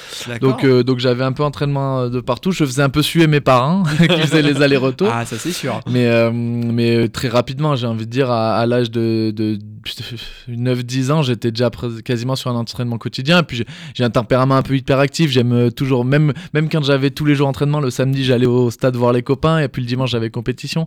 Donc, 0.41 0.65
euh, 0.65 0.83
donc 0.83 0.99
j'avais 0.99 1.25
un 1.25 1.33
peu 1.33 1.43
entraînement 1.43 2.09
de 2.09 2.21
partout. 2.21 2.53
Je 2.53 2.65
faisais 2.65 2.83
un 2.83 2.91
peu 2.91 3.03
suer 3.03 3.27
mes 3.27 3.41
parents 3.41 3.83
qui 3.99 4.21
faisaient 4.21 4.43
les 4.43 4.61
allers-retours. 4.61 5.11
Ah, 5.11 5.25
ça 5.25 5.37
c'est 5.39 5.53
sûr. 5.53 5.81
Mais, 5.91 6.07
euh, 6.07 6.31
mais 6.33 7.09
très 7.09 7.29
rapidement, 7.29 7.75
j'ai 7.75 7.87
envie 7.87 8.07
de 8.07 8.11
dire, 8.11 8.31
à, 8.31 8.57
à 8.57 8.67
l'âge 8.67 8.91
de, 8.91 9.31
de 9.31 9.59
9-10 10.49 11.11
ans, 11.13 11.23
j'étais 11.23 11.51
déjà 11.51 11.71
quasiment 12.05 12.37
sur 12.37 12.51
un 12.51 12.55
entraînement 12.55 12.99
quotidien. 12.99 13.41
Et 13.41 13.43
puis 13.43 13.65
j'ai- 13.95 14.05
un 14.05 14.11
tempérament 14.11 14.57
un 14.57 14.63
peu 14.63 14.77
hyperactif. 14.77 15.31
J'aime 15.31 15.53
euh, 15.53 15.71
toujours, 15.71 16.05
même, 16.05 16.33
même 16.55 16.69
quand 16.69 16.83
j'avais 16.83 17.11
tous 17.11 17.25
les 17.25 17.35
jours 17.35 17.49
entraînement, 17.49 17.81
le 17.81 17.91
samedi, 17.91 18.25
j'allais 18.25 18.47
au 18.47 18.71
stade 18.71 18.97
voir 18.97 19.13
les 19.13 19.23
copains. 19.23 19.59
Et 19.61 19.69
puis 19.69 19.83
le 19.83 19.89
dimanche, 19.89 20.11
j'avais 20.11 20.31
compétition. 20.31 20.87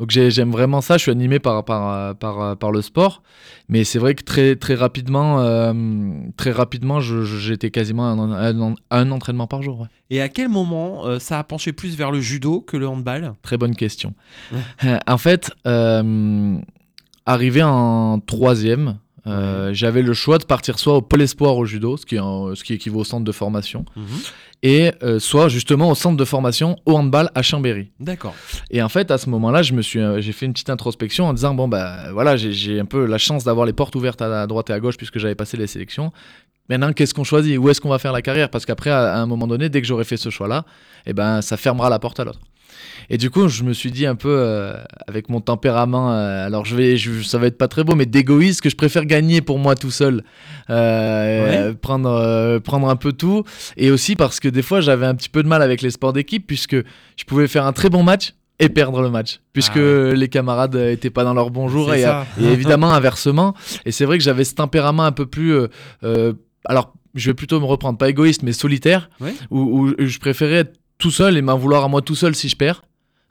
Donc 0.00 0.10
j'ai- 0.10 0.30
j'aime 0.30 0.50
vraiment 0.50 0.80
ça. 0.80 0.96
Je 0.96 1.02
suis 1.02 1.10
animé 1.10 1.38
par, 1.38 1.64
par, 1.64 1.90
euh, 1.92 2.14
par, 2.14 2.40
euh, 2.40 2.54
par 2.54 2.70
le 2.72 2.82
sport. 2.82 3.22
Mais 3.68 3.84
c'est 3.84 3.98
vrai 3.98 4.14
que 4.14 4.22
très, 4.22 4.56
très 4.56 4.74
rapidement, 4.74 5.40
euh, 5.40 5.72
très 6.36 6.50
rapidement 6.50 7.00
j'étais 7.00 7.70
quasiment 7.70 8.10
à 8.34 8.52
un, 8.90 9.10
entraînement 9.10 9.46
par 9.46 9.62
jour. 9.62 9.80
ouais. 9.82 9.86
Et 10.10 10.20
à 10.20 10.28
quel 10.28 10.48
moment 10.50 11.06
euh, 11.06 11.18
ça 11.18 11.38
a 11.38 11.44
penché 11.44 11.72
plus 11.72 11.96
vers 11.96 12.10
le 12.10 12.20
judo 12.20 12.60
que 12.60 12.76
le 12.76 12.86
handball? 12.86 13.32
Très 13.42 13.56
bonne 13.56 13.74
question. 13.74 14.12
En 15.06 15.16
fait, 15.16 15.50
euh, 15.66 16.58
arrivé 17.26 17.62
en 17.62 18.18
troisième, 18.20 18.98
euh, 19.26 19.70
j'avais 19.72 20.02
le 20.02 20.14
choix 20.14 20.38
de 20.38 20.44
partir 20.44 20.78
soit 20.78 20.96
au 20.96 21.02
pôle 21.02 21.22
espoir 21.22 21.56
au 21.56 21.64
judo, 21.64 21.96
ce 21.96 22.04
qui, 22.06 22.16
est 22.16 22.18
ce 22.18 22.64
qui 22.64 22.74
équivaut 22.74 23.00
au 23.00 23.04
centre 23.04 23.24
de 23.24 23.30
formation, 23.32 23.84
et 24.64 24.90
euh, 25.02 25.18
soit 25.20 25.48
justement 25.48 25.90
au 25.90 25.94
centre 25.94 26.16
de 26.16 26.24
formation 26.24 26.76
au 26.86 26.96
handball 26.96 27.30
à 27.34 27.42
Chambéry. 27.42 27.90
D'accord. 28.00 28.34
Et 28.70 28.82
en 28.82 28.88
fait, 28.88 29.10
à 29.12 29.18
ce 29.18 29.30
moment-là, 29.30 29.62
je 29.62 29.74
me 29.74 29.82
suis, 29.82 30.00
euh, 30.00 30.20
j'ai 30.20 30.32
fait 30.32 30.46
une 30.46 30.52
petite 30.52 30.70
introspection 30.70 31.26
en 31.26 31.32
disant 31.34 31.54
bon 31.54 31.68
bah 31.68 32.12
voilà, 32.12 32.36
j'ai- 32.36 32.80
un 32.80 32.84
peu 32.84 33.06
la 33.06 33.18
chance 33.18 33.44
d'avoir 33.44 33.64
les 33.66 33.72
portes 33.72 33.94
ouvertes 33.94 34.22
à, 34.22 34.46
droite 34.46 34.70
et 34.70 34.72
à 34.72 34.80
gauche 34.80 34.96
puisque 34.96 35.18
j'avais 35.18 35.34
passé 35.36 35.56
les 35.56 35.66
sélections. 35.68 36.12
Maintenant, 36.68 36.92
qu'est-ce 36.92 37.12
qu'on 37.12 37.24
choisit? 37.24 37.58
Où 37.58 37.68
est-ce 37.70 37.80
qu'on 37.80 37.88
va 37.90 37.98
faire 37.98 38.12
la 38.12 38.22
carrière? 38.22 38.48
Parce 38.48 38.64
qu'après, 38.66 38.90
à, 38.90 39.14
à 39.14 39.18
un 39.18 39.26
moment 39.26 39.46
donné, 39.48 39.68
dès 39.68 39.80
que 39.82 39.86
j'aurai 39.86 40.04
fait 40.04 40.16
ce 40.16 40.30
choix-là, 40.30 40.64
eh 41.06 41.12
ben, 41.12 41.42
ça 41.42 41.56
fermera 41.56 41.90
la 41.90 41.98
porte 41.98 42.18
à 42.20 42.24
l'autre. 42.24 42.38
Et 43.10 43.18
du 43.18 43.30
coup, 43.30 43.48
je 43.48 43.62
me 43.64 43.72
suis 43.72 43.90
dit 43.90 44.06
un 44.06 44.14
peu 44.14 44.28
euh, 44.30 44.74
avec 45.06 45.28
mon 45.28 45.40
tempérament, 45.40 46.12
euh, 46.12 46.46
alors 46.46 46.64
je 46.64 46.74
vais, 46.76 46.96
je- 46.96 47.22
ça 47.22 47.38
va 47.38 47.46
être 47.46 47.58
pas 47.58 47.68
très 47.68 47.84
beau, 47.84 47.94
mais 47.94 48.06
d'égoïste 48.06 48.60
que 48.62 48.70
je 48.70 48.76
préfère 48.76 49.04
gagner 49.06 49.40
pour 49.40 49.58
moi 49.58 49.74
tout 49.74 49.90
seul, 49.90 50.22
euh, 50.70 51.74
prendre, 51.74 52.58
prendre 52.60 52.88
un 52.88 52.96
peu 52.96 53.12
tout, 53.12 53.44
et 53.76 53.90
aussi 53.90 54.16
parce 54.16 54.40
que 54.40 54.48
des 54.48 54.62
fois 54.62 54.80
j'avais 54.80 55.06
un 55.06 55.14
petit 55.14 55.28
peu 55.28 55.42
de 55.42 55.48
mal 55.48 55.62
avec 55.62 55.82
les 55.82 55.90
sports 55.90 56.12
d'équipe 56.12 56.46
puisque 56.46 56.76
je 56.76 57.24
pouvais 57.26 57.48
faire 57.48 57.66
un 57.66 57.72
très 57.72 57.90
bon 57.90 58.02
match 58.02 58.34
et 58.58 58.68
perdre 58.68 59.02
le 59.02 59.10
match 59.10 59.40
puisque 59.52 59.76
Ah 59.76 60.14
les 60.14 60.28
camarades 60.28 60.74
étaient 60.76 61.10
pas 61.10 61.24
dans 61.24 61.34
leur 61.34 61.50
bon 61.50 61.68
jour. 61.68 61.90
C'est 61.92 62.02
et, 62.02 62.44
et 62.44 62.52
évidemment 62.52 62.92
inversement. 62.94 63.54
Et 63.84 63.92
c'est 63.92 64.04
vrai 64.04 64.18
que 64.18 64.24
j'avais 64.24 64.44
ce 64.44 64.54
tempérament 64.54 65.04
un 65.04 65.12
peu 65.12 65.26
plus, 65.26 65.54
euh, 66.04 66.32
alors 66.64 66.92
je 67.14 67.28
vais 67.30 67.34
plutôt 67.34 67.60
me 67.60 67.66
reprendre 67.66 67.98
pas 67.98 68.08
égoïste 68.08 68.42
mais 68.42 68.52
solitaire, 68.52 69.10
Ouais. 69.20 69.34
où, 69.50 69.88
où 69.88 69.94
je 69.98 70.18
préférais 70.18 70.54
être 70.60 70.78
tout 71.02 71.10
seul 71.10 71.36
et 71.36 71.42
m'en 71.42 71.58
vouloir 71.58 71.82
à 71.84 71.88
moi 71.88 72.00
tout 72.00 72.14
seul 72.14 72.34
si 72.34 72.48
je 72.48 72.56
perds 72.56 72.82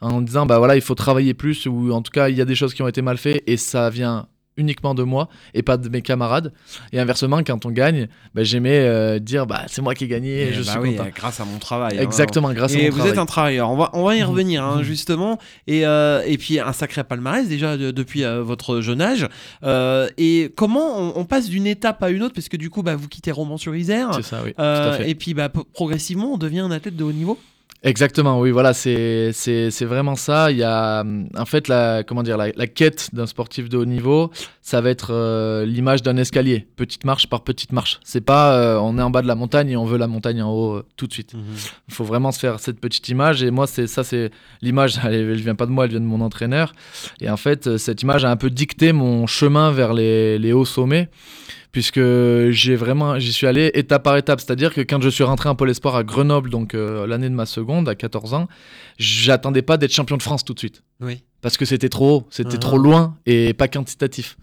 en 0.01 0.21
disant 0.21 0.45
bah 0.45 0.57
voilà 0.59 0.75
il 0.75 0.81
faut 0.81 0.95
travailler 0.95 1.33
plus 1.33 1.65
ou 1.67 1.91
en 1.93 2.01
tout 2.01 2.11
cas 2.11 2.27
il 2.29 2.35
y 2.35 2.41
a 2.41 2.45
des 2.45 2.55
choses 2.55 2.73
qui 2.73 2.81
ont 2.81 2.87
été 2.87 3.01
mal 3.01 3.17
faites 3.17 3.41
et 3.47 3.55
ça 3.55 3.89
vient 3.89 4.27
uniquement 4.57 4.93
de 4.93 5.03
moi 5.03 5.29
et 5.53 5.61
pas 5.63 5.77
de 5.77 5.87
mes 5.87 6.01
camarades 6.01 6.51
et 6.91 6.99
inversement 6.99 7.41
quand 7.41 7.65
on 7.65 7.71
gagne 7.71 8.09
bah, 8.35 8.43
j'aimais 8.43 8.79
euh, 8.79 9.17
dire 9.17 9.47
bah 9.47 9.61
c'est 9.67 9.81
moi 9.81 9.93
qui 9.95 10.03
ai 10.03 10.07
gagné 10.09 10.29
et 10.41 10.47
Eh 10.49 10.53
je 10.53 10.63
bah 10.63 10.71
suis 10.71 10.79
oui, 10.81 10.95
content 10.97 11.09
grâce 11.15 11.39
à 11.39 11.45
mon 11.45 11.57
travail. 11.57 11.97
hein. 11.97 12.01
exactement 12.01 12.51
grâce 12.51 12.73
à 12.75 12.77
mon 12.77 12.83
vous 12.89 12.97
travail 12.97 13.11
êtes 13.13 13.17
un 13.17 13.25
travailleur, 13.25 13.69
on 13.71 13.77
va, 13.77 13.89
on 13.93 14.03
va 14.03 14.15
y 14.17 14.21
Mhm. 14.21 14.27
revenir 14.29 14.63
hein, 14.65 14.77
Mhm. 14.79 14.83
justement. 14.83 15.37
Et, 15.67 15.85
euh, 15.87 16.21
et 16.27 16.37
puis 16.37 16.59
un 16.59 16.73
sacré 16.73 17.03
palmarès 17.05 17.47
déjà 17.47 17.77
de- 17.77 17.91
depuis 17.91 18.25
euh, 18.25 18.43
votre 18.43 18.81
jeune 18.81 19.01
âge. 19.01 19.25
Et 20.17 20.51
comment 20.57 20.99
on, 20.99 21.13
on 21.21 21.25
passe 21.25 21.47
d'une 21.47 21.65
étape 21.67 22.03
à 22.03 22.09
une 22.09 22.21
autre? 22.21 22.33
Parce 22.35 22.49
que 22.49 22.57
du 22.57 22.69
coup, 22.69 22.83
bah, 22.83 22.95
vous 22.97 23.07
quittez 23.07 23.31
Romans-sur-Isère. 23.31 24.09
c'est 24.15 24.21
ça 24.23 24.41
oui 24.43 24.53
tout 24.53 24.61
à 24.61 24.93
fait 24.97 25.09
et 25.09 25.15
puis 25.15 25.33
bah, 25.33 25.49
progressivement, 25.73 26.33
on 26.33 26.37
devient 26.37 26.59
un 26.59 26.71
athlète 26.71 26.97
de 26.97 27.03
haut 27.05 27.13
niveau. 27.13 27.39
Exactement, 27.83 28.39
oui, 28.39 28.51
voilà, 28.51 28.75
c'est 28.75 29.31
vraiment 29.81 30.15
ça. 30.15 30.51
Il 30.51 30.57
y 30.57 30.63
a, 30.63 31.01
hum, 31.01 31.27
en 31.35 31.45
fait, 31.45 31.67
la, 31.67 32.03
comment 32.03 32.21
dire, 32.21 32.37
la, 32.37 32.51
la 32.55 32.67
quête 32.67 33.09
d'un 33.13 33.25
sportif 33.25 33.69
de 33.69 33.77
haut 33.77 33.85
niveau, 33.85 34.29
ça 34.63 34.79
va 34.79 34.89
être 34.91 35.11
euh, 35.11 35.65
l'image 35.65 36.03
d'un 36.03 36.17
escalier, 36.17 36.67
petite 36.75 37.03
marche 37.03 37.27
par 37.27 37.43
petite 37.43 37.71
marche. 37.71 37.99
C'est 38.03 38.21
pas, 38.21 38.53
euh, 38.55 38.77
on 38.79 38.97
est 38.97 39.01
en 39.01 39.09
bas 39.09 39.21
de 39.23 39.27
la 39.27 39.33
montagne 39.35 39.69
et 39.71 39.75
on 39.77 39.85
veut 39.85 39.97
la 39.97 40.07
montagne 40.07 40.41
en 40.43 40.51
haut 40.51 40.73
euh, 40.75 40.85
tout 40.97 41.07
de 41.07 41.13
suite. 41.13 41.33
Il 41.87 41.93
faut 41.93 42.03
vraiment 42.03 42.31
se 42.31 42.39
faire 42.39 42.59
cette 42.59 42.79
petite 42.79 43.09
image. 43.09 43.41
Et 43.41 43.49
moi, 43.51 43.65
c'est 43.65 43.87
ça, 43.87 44.03
c'est 44.03 44.29
l'image. 44.61 44.99
Elle, 45.03 45.13
elle 45.15 45.41
vient 45.41 45.55
pas 45.55 45.65
de 45.65 45.71
moi, 45.71 45.85
elle 45.85 45.91
vient 45.91 45.99
de 45.99 46.05
mon 46.05 46.21
entraîneur. 46.21 46.73
Et 47.21 47.29
en 47.29 47.37
fait, 47.37 47.77
cette 47.77 48.03
image 48.03 48.23
a 48.23 48.29
un 48.29 48.35
peu 48.37 48.49
dicté 48.51 48.93
mon 48.93 49.25
chemin 49.27 49.71
vers 49.71 49.93
les, 49.93 50.37
les 50.37 50.53
hauts 50.53 50.65
sommets. 50.65 51.09
Puisque 51.71 52.01
j'ai 52.49 52.75
vraiment, 52.75 53.17
j'y 53.17 53.31
suis 53.31 53.47
allé 53.47 53.71
étape 53.73 54.03
par 54.03 54.17
étape. 54.17 54.41
C'est-à-dire 54.41 54.73
que 54.73 54.81
quand 54.81 55.01
je 55.01 55.07
suis 55.07 55.23
rentré 55.23 55.47
en 55.47 55.55
Pôle 55.55 55.69
Espoir 55.69 55.95
à 55.95 56.03
Grenoble, 56.03 56.49
donc 56.49 56.75
euh, 56.75 57.07
l'année 57.07 57.29
de 57.29 57.33
ma 57.33 57.45
seconde, 57.45 57.87
à 57.87 57.95
14 57.95 58.33
ans, 58.33 58.49
j'attendais 58.97 59.61
pas 59.61 59.77
d'être 59.77 59.93
champion 59.93 60.17
de 60.17 60.21
France 60.21 60.43
tout 60.43 60.53
de 60.53 60.59
suite. 60.59 60.83
Oui. 60.99 61.23
Parce 61.41 61.55
que 61.57 61.63
c'était 61.65 61.87
trop 61.89 62.17
haut, 62.17 62.27
c'était 62.29 62.55
Ah. 62.55 62.59
trop 62.59 62.77
loin 62.77 63.15
et 63.25 63.53
pas 63.53 63.67
quantitatif. 63.69 64.37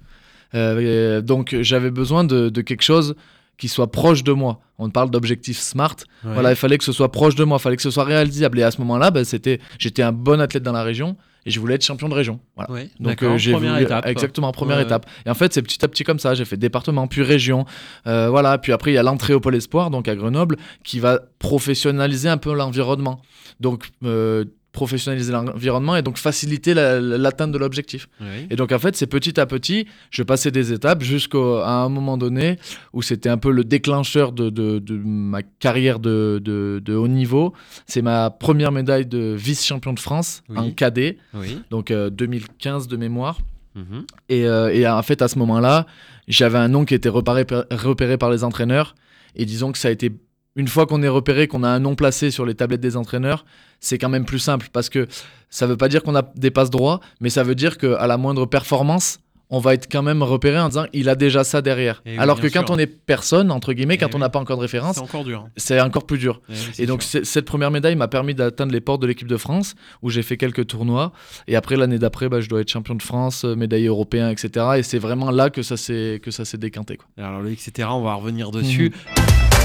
Euh, 0.54 1.20
donc 1.20 1.56
j'avais 1.60 1.90
besoin 1.90 2.24
de, 2.24 2.48
de 2.48 2.60
quelque 2.62 2.82
chose 2.82 3.14
qui 3.56 3.68
soit 3.68 3.90
proche 3.90 4.22
de 4.22 4.32
moi. 4.32 4.60
On 4.78 4.88
parle 4.88 5.10
d'objectif 5.10 5.58
smart. 5.58 5.96
Voilà, 6.22 6.50
il 6.50 6.56
fallait 6.56 6.78
que 6.78 6.84
ce 6.84 6.92
soit 6.92 7.10
proche 7.10 7.34
de 7.34 7.42
moi, 7.44 7.58
il 7.58 7.62
fallait 7.62 7.76
que 7.76 7.82
ce 7.82 7.90
soit 7.90 8.04
réalisable. 8.04 8.58
Et 8.60 8.62
à 8.62 8.70
ce 8.70 8.78
moment-là, 8.78 9.10
bah, 9.10 9.24
c'était, 9.24 9.58
j'étais 9.78 10.02
un 10.02 10.12
bon 10.12 10.40
athlète 10.40 10.62
dans 10.62 10.70
la 10.72 10.84
région 10.84 11.16
et 11.44 11.50
je 11.50 11.58
voulais 11.58 11.74
être 11.74 11.84
champion 11.84 12.08
de 12.08 12.14
région. 12.14 12.38
Voilà. 12.54 12.70
Ouais, 12.70 12.88
Donc 13.00 13.20
euh, 13.24 13.36
j'ai 13.36 13.50
première 13.52 13.72
voulu- 13.72 13.84
étape. 13.84 14.06
exactement 14.06 14.52
première 14.52 14.76
Ouais, 14.76 14.84
étape. 14.84 15.06
Et 15.26 15.30
en 15.30 15.34
fait 15.34 15.52
c'est 15.52 15.62
petit 15.62 15.84
à 15.84 15.88
petit 15.88 16.04
comme 16.04 16.20
ça. 16.20 16.34
J'ai 16.34 16.44
fait 16.44 16.56
département 16.56 17.08
puis 17.08 17.22
région, 17.22 17.64
Euh, 18.06 18.28
voilà. 18.30 18.58
Puis 18.58 18.72
après 18.72 18.92
il 18.92 18.94
y 18.94 18.98
a 18.98 19.02
l'entrée 19.02 19.34
au 19.34 19.40
pôle 19.40 19.56
espoir 19.56 19.90
donc 19.90 20.06
à 20.06 20.14
Grenoble 20.14 20.56
qui 20.84 21.00
va 21.00 21.20
professionnaliser 21.40 22.28
un 22.28 22.38
peu 22.38 22.54
l'environnement. 22.54 23.20
Donc 23.60 23.90
euh, 24.04 24.44
professionnaliser 24.72 25.32
l'environnement 25.32 25.96
et 25.96 26.02
donc 26.02 26.18
faciliter 26.18 26.74
la- 26.74 27.00
l'atteinte 27.00 27.52
de 27.52 27.58
l'objectif. 27.58 28.08
Et 28.50 28.54
donc 28.56 28.70
en 28.72 28.78
fait, 28.78 28.94
c'est 28.96 29.06
petit 29.06 29.40
à 29.40 29.46
petit, 29.46 29.86
je 30.10 30.22
passais 30.22 30.50
des 30.50 30.72
étapes 30.72 31.02
jusqu'à 31.02 31.38
un 31.38 31.88
moment 31.88 32.16
donné 32.18 32.58
où 32.92 33.02
c'était 33.02 33.28
un 33.30 33.38
peu 33.38 33.50
le 33.50 33.64
déclencheur 33.64 34.32
de, 34.32 34.50
de- 34.50 34.78
de 34.78 34.96
ma 35.02 35.42
carrière 35.42 35.98
de, 35.98 36.82
haut 36.94 37.08
niveau. 37.08 37.54
C'est 37.86 38.02
ma 38.02 38.30
première 38.30 38.70
médaille 38.72 39.06
de 39.06 39.34
vice-champion 39.38 39.92
de 39.94 40.00
France 40.00 40.42
Oui. 40.48 40.58
en 40.58 40.70
cadet, 40.70 41.18
Oui. 41.34 41.60
donc 41.70 41.90
euh, 41.90 42.10
2015 42.10 42.88
de 42.88 42.96
mémoire. 42.96 43.38
Mhm. 43.74 44.04
Et, 44.28 44.46
euh, 44.46 44.72
et 44.74 44.86
en 44.88 45.02
fait, 45.02 45.22
à 45.22 45.28
ce 45.28 45.38
moment-là, 45.38 45.86
j'avais 46.26 46.58
un 46.58 46.68
nom 46.68 46.84
qui 46.84 46.94
était 46.94 47.08
repéré, 47.08 47.46
repéré 47.70 48.18
par 48.18 48.30
les 48.30 48.44
entraîneurs. 48.44 48.94
Et 49.36 49.44
disons 49.44 49.72
que 49.72 49.78
ça 49.78 49.88
a 49.88 49.90
été. 49.90 50.10
Une 50.58 50.66
fois 50.68 50.86
qu'on 50.86 51.02
est 51.04 51.08
repéré, 51.08 51.46
qu'on 51.46 51.62
a 51.62 51.68
un 51.68 51.78
nom 51.78 51.94
placé 51.94 52.30
sur 52.32 52.44
les 52.44 52.54
tablettes 52.54 52.80
des 52.80 52.96
entraîneurs, 52.96 53.44
c'est 53.78 53.96
quand 53.96 54.08
même 54.08 54.24
plus 54.24 54.40
simple 54.40 54.66
parce 54.72 54.88
que 54.90 55.06
ça 55.50 55.66
veut 55.68 55.76
pas 55.76 55.88
dire 55.88 56.02
qu'on 56.02 56.16
a 56.16 56.22
des 56.34 56.50
passes 56.50 56.68
droits, 56.70 56.98
mais 57.20 57.30
ça 57.30 57.44
veut 57.44 57.54
dire 57.54 57.78
qu'à 57.78 58.06
la 58.08 58.16
moindre 58.16 58.44
performance, 58.44 59.20
on 59.50 59.60
va 59.60 59.72
être 59.72 59.86
quand 59.90 60.02
même 60.02 60.22
repéré 60.22 60.58
en 60.58 60.68
disant 60.68 60.84
il 60.92 61.08
a 61.08 61.14
déjà 61.14 61.44
ça 61.44 61.62
derrière. 61.62 62.02
Eh 62.04 62.10
oui, 62.10 62.18
Alors 62.18 62.40
que 62.40 62.48
quand 62.48 62.66
sûr. 62.66 62.74
on 62.74 62.78
est 62.78 62.88
personne, 62.88 63.50
entre 63.52 63.72
guillemets, 63.72 63.94
Eh 63.94 63.98
quand 63.98 64.10
on 64.10 64.14
oui. 64.14 64.20
n'a 64.20 64.28
pas 64.30 64.40
encore 64.40 64.56
de 64.56 64.62
référence, 64.62 64.96
C'est 64.96 65.00
encore 65.00 65.24
dur. 65.24 65.46
c'est 65.56 65.80
encore 65.80 66.04
plus 66.06 66.18
dur. 66.18 66.42
Eh 66.50 66.52
oui, 66.52 66.58
Et 66.80 66.86
donc 66.86 67.02
cette 67.04 67.44
première 67.46 67.70
médaille 67.70 67.94
m'a 67.96 68.08
permis 68.08 68.34
d'atteindre 68.34 68.72
les 68.72 68.80
portes 68.82 69.00
de 69.00 69.06
l'équipe 69.06 69.28
de 69.28 69.36
France, 69.38 69.74
où 70.02 70.10
j'ai 70.10 70.22
fait 70.24 70.36
quelques 70.36 70.66
tournois. 70.66 71.12
Et 71.46 71.54
après 71.54 71.76
l'année 71.76 71.98
d'après, 72.00 72.28
bah, 72.28 72.40
je 72.40 72.48
dois 72.48 72.60
être 72.60 72.68
champion 72.70 72.96
de 72.96 73.02
France, 73.02 73.44
euh, 73.44 73.54
médaillé 73.54 73.86
européen, 73.86 74.28
etc. 74.28 74.66
Et 74.78 74.82
c'est 74.82 74.98
vraiment 74.98 75.30
là 75.30 75.48
que 75.50 75.62
ça 75.62 75.76
s'est 75.78 76.20
que 76.22 76.30
ça 76.32 76.44
s'est 76.44 76.58
décanté. 76.58 76.96
Quoi. 76.98 77.06
Alors 77.24 77.40
le 77.40 77.52
etc. 77.52 77.88
On 77.92 78.02
va 78.02 78.14
revenir 78.14 78.50
dessus. 78.50 78.90
Mhm. 78.92 79.57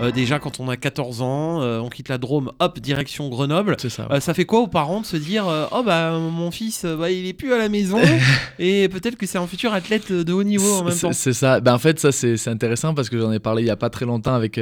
Euh, 0.00 0.10
déjà 0.10 0.38
quand 0.40 0.58
on 0.58 0.68
a 0.68 0.76
14 0.76 1.22
ans, 1.22 1.62
euh, 1.62 1.78
on 1.78 1.88
quitte 1.88 2.08
la 2.08 2.18
Drôme, 2.18 2.50
hop 2.58 2.80
direction 2.80 3.28
Grenoble. 3.28 3.76
C'est 3.78 3.90
ça. 3.90 4.08
Euh, 4.10 4.18
ça 4.18 4.34
fait 4.34 4.44
quoi 4.44 4.60
aux 4.60 4.66
parents 4.66 5.00
de 5.00 5.06
se 5.06 5.16
dire 5.16 5.46
oh 5.70 5.82
bah 5.84 6.18
mon 6.18 6.50
fils 6.50 6.84
bah, 6.84 7.10
il 7.10 7.26
est 7.26 7.32
plus 7.32 7.52
à 7.52 7.58
la 7.58 7.68
maison 7.68 8.00
et 8.58 8.88
peut-être 8.88 9.16
que 9.16 9.26
c'est 9.26 9.38
un 9.38 9.46
futur 9.46 9.72
athlète 9.72 10.10
de 10.10 10.32
haut 10.32 10.42
niveau 10.42 10.80
en 10.80 10.84
même 10.84 10.98
temps. 10.98 11.12
C'est 11.12 11.32
ça. 11.32 11.60
Ben, 11.60 11.74
en 11.74 11.78
fait, 11.78 12.00
ça 12.00 12.10
c'est 12.12 12.48
intéressant 12.48 12.94
parce 12.94 13.08
que 13.08 13.18
j'en 13.18 13.32
ai 13.32 13.38
parlé 13.38 13.62
il 13.62 13.66
y 13.66 13.70
a 13.70 13.76
pas 13.76 13.90
très 13.90 14.04
longtemps 14.04 14.34
avec 14.34 14.60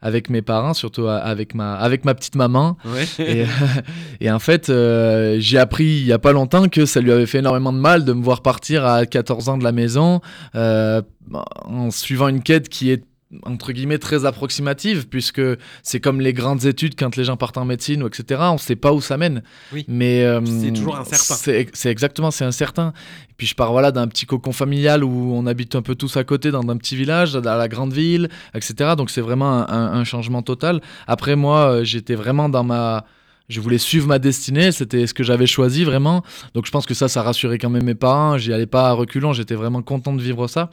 avec 0.00 0.30
mes 0.30 0.42
parents, 0.42 0.74
surtout 0.74 1.08
avec 1.08 1.56
ma 1.56 1.74
avec 1.74 2.04
ma 2.04 2.14
petite 2.14 2.36
maman. 2.36 2.76
Ouais. 2.84 3.04
Et, 3.18 3.46
et 4.20 4.30
en 4.30 4.38
fait, 4.38 4.70
j'ai 5.38 5.58
appris 5.58 5.86
il 5.86 6.06
y 6.06 6.12
a 6.12 6.20
pas 6.20 6.32
longtemps 6.32 6.68
que 6.68 6.86
ça 6.86 7.00
lui 7.00 7.10
avait 7.10 7.26
fait 7.26 7.38
énormément 7.38 7.72
de 7.72 7.78
mal 7.78 8.04
de 8.04 8.12
me 8.12 8.22
voir 8.22 8.42
partir 8.42 8.86
à 8.86 9.06
14 9.06 9.48
ans 9.48 9.58
de 9.58 9.64
la 9.64 9.72
maison 9.72 10.20
en 10.54 11.90
suivant 11.90 12.28
une 12.28 12.42
quête 12.42 12.68
qui 12.68 12.92
est 12.92 13.07
entre 13.44 13.72
guillemets 13.72 13.98
très 13.98 14.24
approximative 14.24 15.06
puisque 15.08 15.42
c'est 15.82 16.00
comme 16.00 16.20
les 16.22 16.32
grandes 16.32 16.64
études 16.64 16.94
quand 16.98 17.14
les 17.16 17.24
gens 17.24 17.36
partent 17.36 17.58
en 17.58 17.66
médecine 17.66 18.02
ou 18.02 18.06
etc 18.06 18.40
on 18.44 18.56
sait 18.56 18.74
pas 18.76 18.94
où 18.94 19.02
ça 19.02 19.18
mène 19.18 19.42
Oui. 19.72 19.84
mais 19.86 20.22
euh, 20.24 20.40
C'est 20.46 20.72
toujours 20.72 20.96
incertain. 20.96 21.66
c'est 21.74 21.90
exactement 21.90 22.30
c'est 22.30 22.46
incertain 22.46 22.94
et 23.28 23.34
puis 23.36 23.46
je 23.46 23.54
pars 23.54 23.70
voilà 23.72 23.92
d'un 23.92 24.08
petit 24.08 24.24
cocon 24.24 24.52
familial 24.52 25.04
où 25.04 25.32
on 25.34 25.44
habite 25.46 25.74
un 25.74 25.82
peu 25.82 25.94
tous 25.94 26.16
à 26.16 26.24
côté 26.24 26.50
dans 26.50 26.66
un 26.70 26.76
petit 26.78 26.96
village 26.96 27.36
à 27.36 27.40
la 27.40 27.68
grande 27.68 27.92
ville 27.92 28.30
etc 28.54 28.94
donc 28.96 29.10
c'est 29.10 29.20
vraiment 29.20 29.58
un, 29.58 29.68
un- 29.68 29.92
un 30.00 30.04
changement 30.04 30.40
total 30.40 30.80
après 31.06 31.36
moi 31.36 31.70
euh, 31.70 31.84
j'étais 31.84 32.14
vraiment 32.14 32.48
dans 32.48 32.64
ma 32.64 33.04
je 33.50 33.60
voulais 33.62 33.78
suivre 33.78 34.06
ma 34.06 34.18
destinée, 34.18 34.72
c'était 34.72 35.06
ce 35.06 35.14
que 35.14 35.24
j'avais 35.24 35.46
choisi 35.46 35.82
vraiment. 35.82 36.22
Donc 36.52 36.66
je 36.66 36.70
pense 36.70 36.84
que 36.84 36.92
ça, 36.92 37.08
ça 37.08 37.22
rassurait 37.22 37.56
quand 37.56 37.70
même 37.70 37.84
mes 37.84 37.94
parents. 37.94 38.36
J'y 38.36 38.52
allais 38.52 38.66
pas 38.66 38.90
à 38.90 38.92
reculons, 38.92 39.32
j'étais 39.32 39.54
vraiment 39.54 39.80
content 39.80 40.12
de 40.12 40.20
vivre 40.20 40.48
ça. 40.48 40.68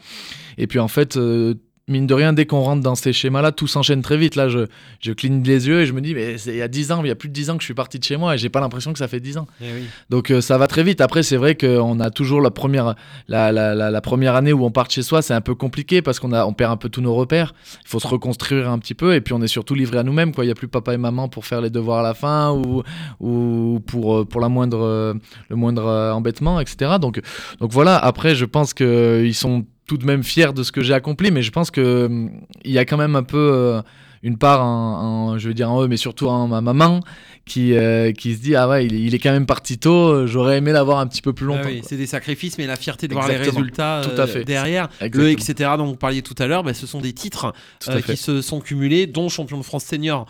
Et 0.58 0.68
puis 0.68 0.80
en 0.80 0.90
fait, 0.90 1.16
euh, 1.16 1.54
mine 1.88 2.08
de 2.08 2.14
rien, 2.16 2.34
dès 2.34 2.46
qu'on 2.48 2.62
rentre 2.62 2.82
dans 2.82 2.96
ces 2.96 3.14
schémas-là, 3.14 3.52
tout 3.52 3.68
s'enchaîne 3.68 4.02
très 4.02 4.18
vite. 4.18 4.36
Là, 4.36 4.50
je, 4.50 4.66
je 5.02 5.12
cligne 5.12 5.44
les 5.44 5.68
yeux 5.68 5.82
et 5.82 5.86
je 5.86 5.94
me 5.94 6.02
dis, 6.02 6.16
mais 6.16 6.36
il 6.48 6.56
y 6.56 6.62
a 6.62 6.68
10 6.68 6.92
ans, 6.92 7.02
il 7.04 7.08
y 7.08 7.12
a 7.12 7.16
plus 7.16 7.30
de 7.30 7.34
10 7.34 7.52
ans 7.52 7.58
que 7.58 7.62
je 7.62 7.66
suis 7.66 7.76
parti 7.76 8.00
de 8.00 8.04
chez 8.04 8.18
moi 8.18 8.34
et 8.34 8.38
j'ai 8.40 8.50
pas 8.50 8.60
l'impression 8.60 8.92
que 8.92 8.98
ça 8.98 9.08
fait 9.08 9.20
10 9.20 9.38
ans. 9.38 9.48
Eh 9.62 9.66
oui. 9.66 9.84
Donc 10.10 10.32
euh, 10.32 10.42
ça 10.42 10.58
va 10.58 10.66
très 10.68 10.84
vite. 10.84 11.00
Après, 11.00 11.22
c'est 11.22 11.38
vrai 11.38 11.56
qu'on 11.56 12.00
a 12.00 12.10
toujours 12.10 12.42
la 12.42 12.50
première, 12.50 12.96
la, 13.28 13.52
la, 13.52 13.76
la, 13.76 13.92
la 13.92 14.02
première 14.02 14.34
année 14.36 14.52
où 14.52 14.66
on 14.66 14.72
part 14.72 14.88
de 14.88 14.92
chez 14.92 15.04
soi, 15.04 15.22
c'est 15.22 15.36
un 15.36 15.42
peu 15.42 15.54
compliqué 15.54 16.02
parce 16.02 16.20
qu'on 16.20 16.34
a, 16.34 16.46
on 16.46 16.54
perd 16.54 16.72
un 16.72 16.78
peu 16.78 16.90
tous 16.90 17.02
nos 17.02 17.14
repères. 17.14 17.54
Il 17.84 17.90
faut 17.90 18.00
se 18.00 18.08
reconstruire 18.08 18.70
un 18.70 18.80
petit 18.80 18.96
peu 18.96 19.14
et 19.14 19.22
puis 19.22 19.34
on 19.34 19.42
est 19.44 19.48
surtout 19.48 19.76
livré 19.76 20.00
à 20.00 20.04
nous-mêmes. 20.04 20.34
quoi. 20.34 20.44
Il 20.44 20.48
n'y 20.48 20.52
a 20.52 20.56
plus 20.56 20.68
papa 20.68 20.94
et 20.94 20.98
maman 20.98 21.30
pour 21.30 21.46
faire 21.46 21.62
les 21.62 21.70
devoirs 21.70 22.00
à 22.00 22.04
la 22.04 22.16
fin 22.16 22.52
ou, 22.52 22.82
ou 23.20 23.80
pour, 23.86 24.16
euh, 24.18 24.26
pour 24.26 24.42
la 24.42 24.50
moindre, 24.50 24.82
euh, 24.84 25.14
le 25.50 25.56
moindre 25.56 25.86
embêtement, 26.14 26.60
etc. 26.60 26.94
Donc, 27.00 27.22
donc 27.60 27.72
voilà, 27.72 27.96
après, 27.98 28.34
je 28.34 28.46
pense 28.46 28.74
qu'ils 28.74 29.36
sont 29.36 29.66
tout 29.88 29.98
de 29.98 30.06
même 30.06 30.24
fiers 30.24 30.54
de 30.54 30.64
ce 30.64 30.72
que 30.72 30.82
j'ai 30.82 30.94
accompli, 30.94 31.32
mais 31.32 31.42
je 31.42 31.52
pense 31.52 31.72
que 31.72 32.06
hum, 32.06 32.32
il 32.64 32.72
y 32.72 32.80
a 32.80 32.86
quand 32.86 32.98
même 32.98 33.16
un 33.16 33.24
peu... 33.24 33.38
euh, 33.54 33.82
une 34.24 34.40
part 34.40 34.66
en, 34.66 35.34
en- 35.34 35.38
je 35.38 35.48
veux 35.50 35.54
dire 35.54 35.70
en 35.70 35.84
eux, 35.84 35.88
mais 35.88 35.98
surtout 35.98 36.26
en 36.30 36.48
ma 36.48 36.60
maman, 36.60 37.02
qui, 37.46 37.76
euh, 37.76 38.12
qui 38.12 38.34
se 38.34 38.42
dit 38.42 38.56
ah 38.56 38.68
ouais, 38.68 38.84
il, 38.84 38.96
est- 38.96 39.00
il 39.02 39.14
est 39.14 39.20
quand 39.20 39.32
même 39.32 39.46
parti 39.46 39.78
tôt. 39.78 40.26
J'aurais 40.26 40.58
aimé 40.58 40.72
l'avoir 40.72 40.98
un 40.98 41.06
petit 41.06 41.22
peu 41.22 41.32
plus 41.32 41.46
Ah 41.46 41.50
longtemps. 41.58 41.68
oui, 41.70 41.82
c'est 41.88 41.96
des 41.96 42.08
sacrifices, 42.08 42.58
mais 42.58 42.66
la 42.66 42.76
fierté 42.76 43.08
de 43.08 43.14
voir 43.14 43.28
les 43.28 43.36
résultats 43.38 44.02
Tout 44.04 44.20
euh, 44.20 44.24
à 44.24 44.26
fait. 44.26 44.44
derrière. 44.44 44.90
Exactement. 45.00 45.24
Le 45.26 45.30
etc. 45.32 45.70
dont 45.78 45.86
vous 45.86 45.96
parliez 45.96 46.24
tout 46.24 46.34
à 46.40 46.48
l'heure, 46.48 46.64
bah, 46.64 46.74
ce 46.74 46.88
sont 46.88 47.02
des 47.02 47.14
titres 47.14 47.54
euh, 47.88 48.02
qui 48.02 48.18
se 48.18 48.42
sont 48.42 48.62
cumulés, 48.62 49.06
dont 49.06 49.30
champion 49.30 49.60
de 49.60 49.64
France 49.64 49.84
senior 49.84 50.26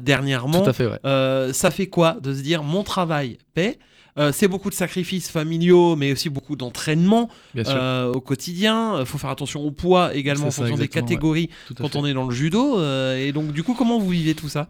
dernièrement. 0.00 0.62
Tout 0.62 0.70
à 0.70 0.72
fait, 0.72 0.86
ouais. 0.86 1.52
Ça 1.52 1.72
fait 1.72 1.88
quoi 1.88 2.18
de 2.22 2.32
se 2.32 2.40
dire 2.40 2.62
mon 2.62 2.84
travail 2.84 3.38
paie 3.54 3.78
Euh, 4.16 4.30
c'est 4.32 4.46
beaucoup 4.46 4.70
de 4.70 4.74
sacrifices 4.74 5.28
familiaux, 5.28 5.96
mais 5.96 6.12
aussi 6.12 6.28
beaucoup 6.28 6.54
d'entraînement 6.54 7.28
euh, 7.56 8.12
au 8.12 8.20
quotidien. 8.20 9.00
Il 9.00 9.06
faut 9.06 9.18
faire 9.18 9.30
attention 9.30 9.62
au 9.62 9.72
poids 9.72 10.14
également 10.14 10.46
en 10.46 10.50
fonction 10.52 10.76
des 10.76 10.82
ouais. 10.82 10.88
catégories 10.88 11.50
quand 11.76 11.88
fait. 11.88 11.98
on 11.98 12.06
est 12.06 12.14
dans 12.14 12.26
le 12.26 12.34
judo. 12.34 12.78
euh, 12.78 13.16
et 13.18 13.32
donc, 13.32 13.52
du 13.52 13.62
coup, 13.64 13.74
comment 13.74 13.98
vous 13.98 14.10
vivez 14.10 14.34
tout 14.34 14.48
ça? 14.48 14.68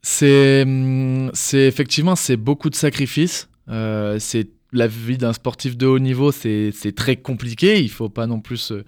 C'est, 0.00 0.62
hum, 0.62 1.30
c'est 1.34 1.66
effectivement, 1.66 2.16
c'est 2.16 2.36
beaucoup 2.36 2.70
de 2.70 2.74
sacrifices. 2.74 3.48
Euh, 3.68 4.18
c'est 4.18 4.48
la 4.72 4.86
vie 4.86 5.18
d'un 5.18 5.32
sportif 5.32 5.76
de 5.76 5.86
haut 5.86 5.98
niveau, 5.98 6.32
c'est, 6.32 6.72
très 6.96 7.16
compliqué. 7.16 7.80
Il 7.82 7.90
faut 7.90 8.08
pas 8.08 8.26
non 8.26 8.40
plus 8.40 8.56
se, 8.58 8.84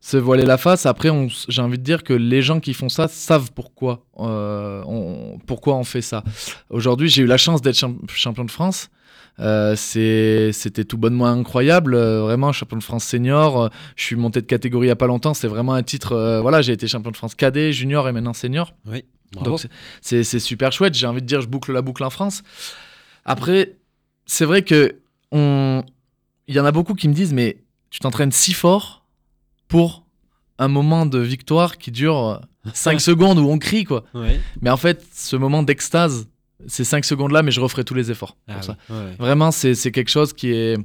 se 0.00 0.16
voiler 0.16 0.44
la 0.44 0.58
face. 0.58 0.86
Après, 0.86 1.10
j'ai 1.48 1.62
envie 1.62 1.78
de 1.78 1.82
dire 1.82 2.02
que 2.02 2.12
les 2.12 2.42
gens 2.42 2.60
qui 2.60 2.74
font 2.74 2.88
ça 2.88 3.08
savent 3.08 3.50
pourquoi, 3.54 4.04
euh, 4.18 4.82
on, 4.86 5.38
pourquoi 5.46 5.76
on 5.76 5.84
fait 5.84 6.02
ça. 6.02 6.22
Aujourd'hui, 6.70 7.08
j'ai 7.08 7.22
eu 7.22 7.26
la 7.26 7.38
chance 7.38 7.60
d'être 7.60 7.76
champ- 7.76 7.96
champion 8.08 8.44
de 8.44 8.50
France. 8.50 8.88
Euh, 9.38 9.74
c'était 9.76 10.84
tout 10.84 10.98
bonnement 10.98 11.26
incroyable, 11.26 11.94
euh, 11.94 12.20
vraiment 12.22 12.52
champion 12.52 12.76
de 12.76 12.82
France 12.82 13.04
senior. 13.04 13.70
je 13.96 14.04
suis 14.04 14.16
monté 14.16 14.40
de 14.40 14.46
catégorie 14.46 14.86
il 14.86 14.88
y 14.88 14.92
a 14.92 14.96
pas 14.96 15.06
longtemps. 15.06 15.34
C'est 15.34 15.48
vraiment 15.48 15.72
un 15.74 15.82
titre. 15.82 16.12
euh, 16.12 16.40
voilà, 16.40 16.62
j'ai 16.62 16.72
été 16.72 16.86
champion 16.86 17.10
de 17.10 17.16
France 17.16 17.34
cadet, 17.34 17.72
junior 17.72 18.08
et 18.08 18.12
maintenant 18.12 18.34
senior. 18.34 18.74
Oui. 18.86 19.04
Donc 19.42 19.66
c'est- 20.02 20.22
super 20.38 20.72
chouette. 20.72 20.94
J'ai 20.94 21.06
envie 21.06 21.22
de 21.22 21.26
dire, 21.26 21.40
je 21.40 21.48
boucle 21.48 21.72
la 21.72 21.80
boucle 21.82 22.04
en 22.04 22.10
France. 22.10 22.42
Après, 23.24 23.76
c'est 24.26 24.44
vrai 24.44 24.62
que 24.62 24.96
on, 25.32 25.82
il 26.46 26.54
y 26.54 26.60
en 26.60 26.64
a 26.66 26.72
beaucoup 26.72 26.94
qui 26.94 27.08
me 27.08 27.14
disent, 27.14 27.32
mais 27.32 27.62
tu 27.90 28.00
t'entraînes 28.00 28.32
si 28.32 28.52
fort 28.52 29.06
pour 29.68 30.04
un 30.58 30.68
moment 30.68 31.06
de 31.06 31.18
victoire 31.18 31.78
qui 31.78 31.90
dure 31.90 32.42
5 32.74 33.00
secondes 33.00 33.38
où 33.38 33.48
on 33.48 33.58
crie 33.58 33.84
quoi. 33.84 34.04
Ouais. 34.14 34.38
Mais 34.60 34.68
en 34.70 34.76
fait, 34.76 35.02
ce 35.14 35.36
moment 35.36 35.62
d'extase, 35.62 36.28
ces 36.66 36.84
5 36.84 37.04
secondes 37.04 37.32
là, 37.32 37.42
mais 37.42 37.50
je 37.50 37.60
referai 37.60 37.84
tous 37.84 37.94
les 37.94 38.10
efforts 38.10 38.36
pour 38.46 38.56
Ah 38.58 38.62
ça. 38.62 38.76
oui, 38.90 38.96
ouais. 38.96 39.12
Vraiment, 39.18 39.50
c'est 39.50 39.74
c'est 39.74 39.90
quelque 39.90 40.10
chose 40.10 40.32
qui 40.32 40.50
est, 40.52 40.76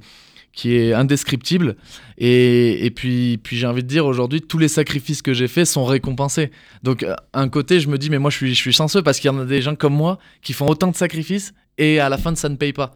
qui 0.54 0.76
est 0.76 0.94
indescriptible. 0.94 1.76
Et, 2.18 2.86
et 2.86 2.92
puis, 2.92 3.38
puis 3.44 3.58
j'ai 3.58 3.68
envie 3.68 3.84
de 3.84 3.88
dire, 3.88 4.06
aujourd'hui, 4.06 4.42
tous 4.42 4.58
les 4.58 4.68
sacrifices 4.68 5.22
que 5.22 5.34
j'ai 5.34 5.48
faits 5.48 5.68
sont 5.68 5.86
récompensés. 5.86 6.52
Donc, 6.84 7.04
euh, 7.04 7.16
un 7.34 7.48
côté, 7.50 7.80
je 7.80 7.90
me 7.90 7.98
dis, 7.98 8.10
mais 8.10 8.18
moi, 8.20 8.32
je 8.32 8.38
suis, 8.38 8.50
je 8.56 8.60
suis 8.60 8.72
chanceux 8.72 9.02
parce 9.04 9.20
qu'il 9.20 9.30
y 9.30 9.34
en 9.34 9.40
a 9.40 9.46
des 9.46 9.62
gens 9.62 9.76
comme 9.76 9.94
moi 9.94 10.18
qui 10.42 10.54
font 10.54 10.68
autant 10.68 10.88
de 10.88 10.96
sacrifices 10.96 11.54
et 11.78 12.00
à 12.00 12.10
la 12.10 12.18
fin, 12.18 12.34
ça 12.36 12.50
ne 12.50 12.56
paye 12.56 12.74
pas. 12.74 12.96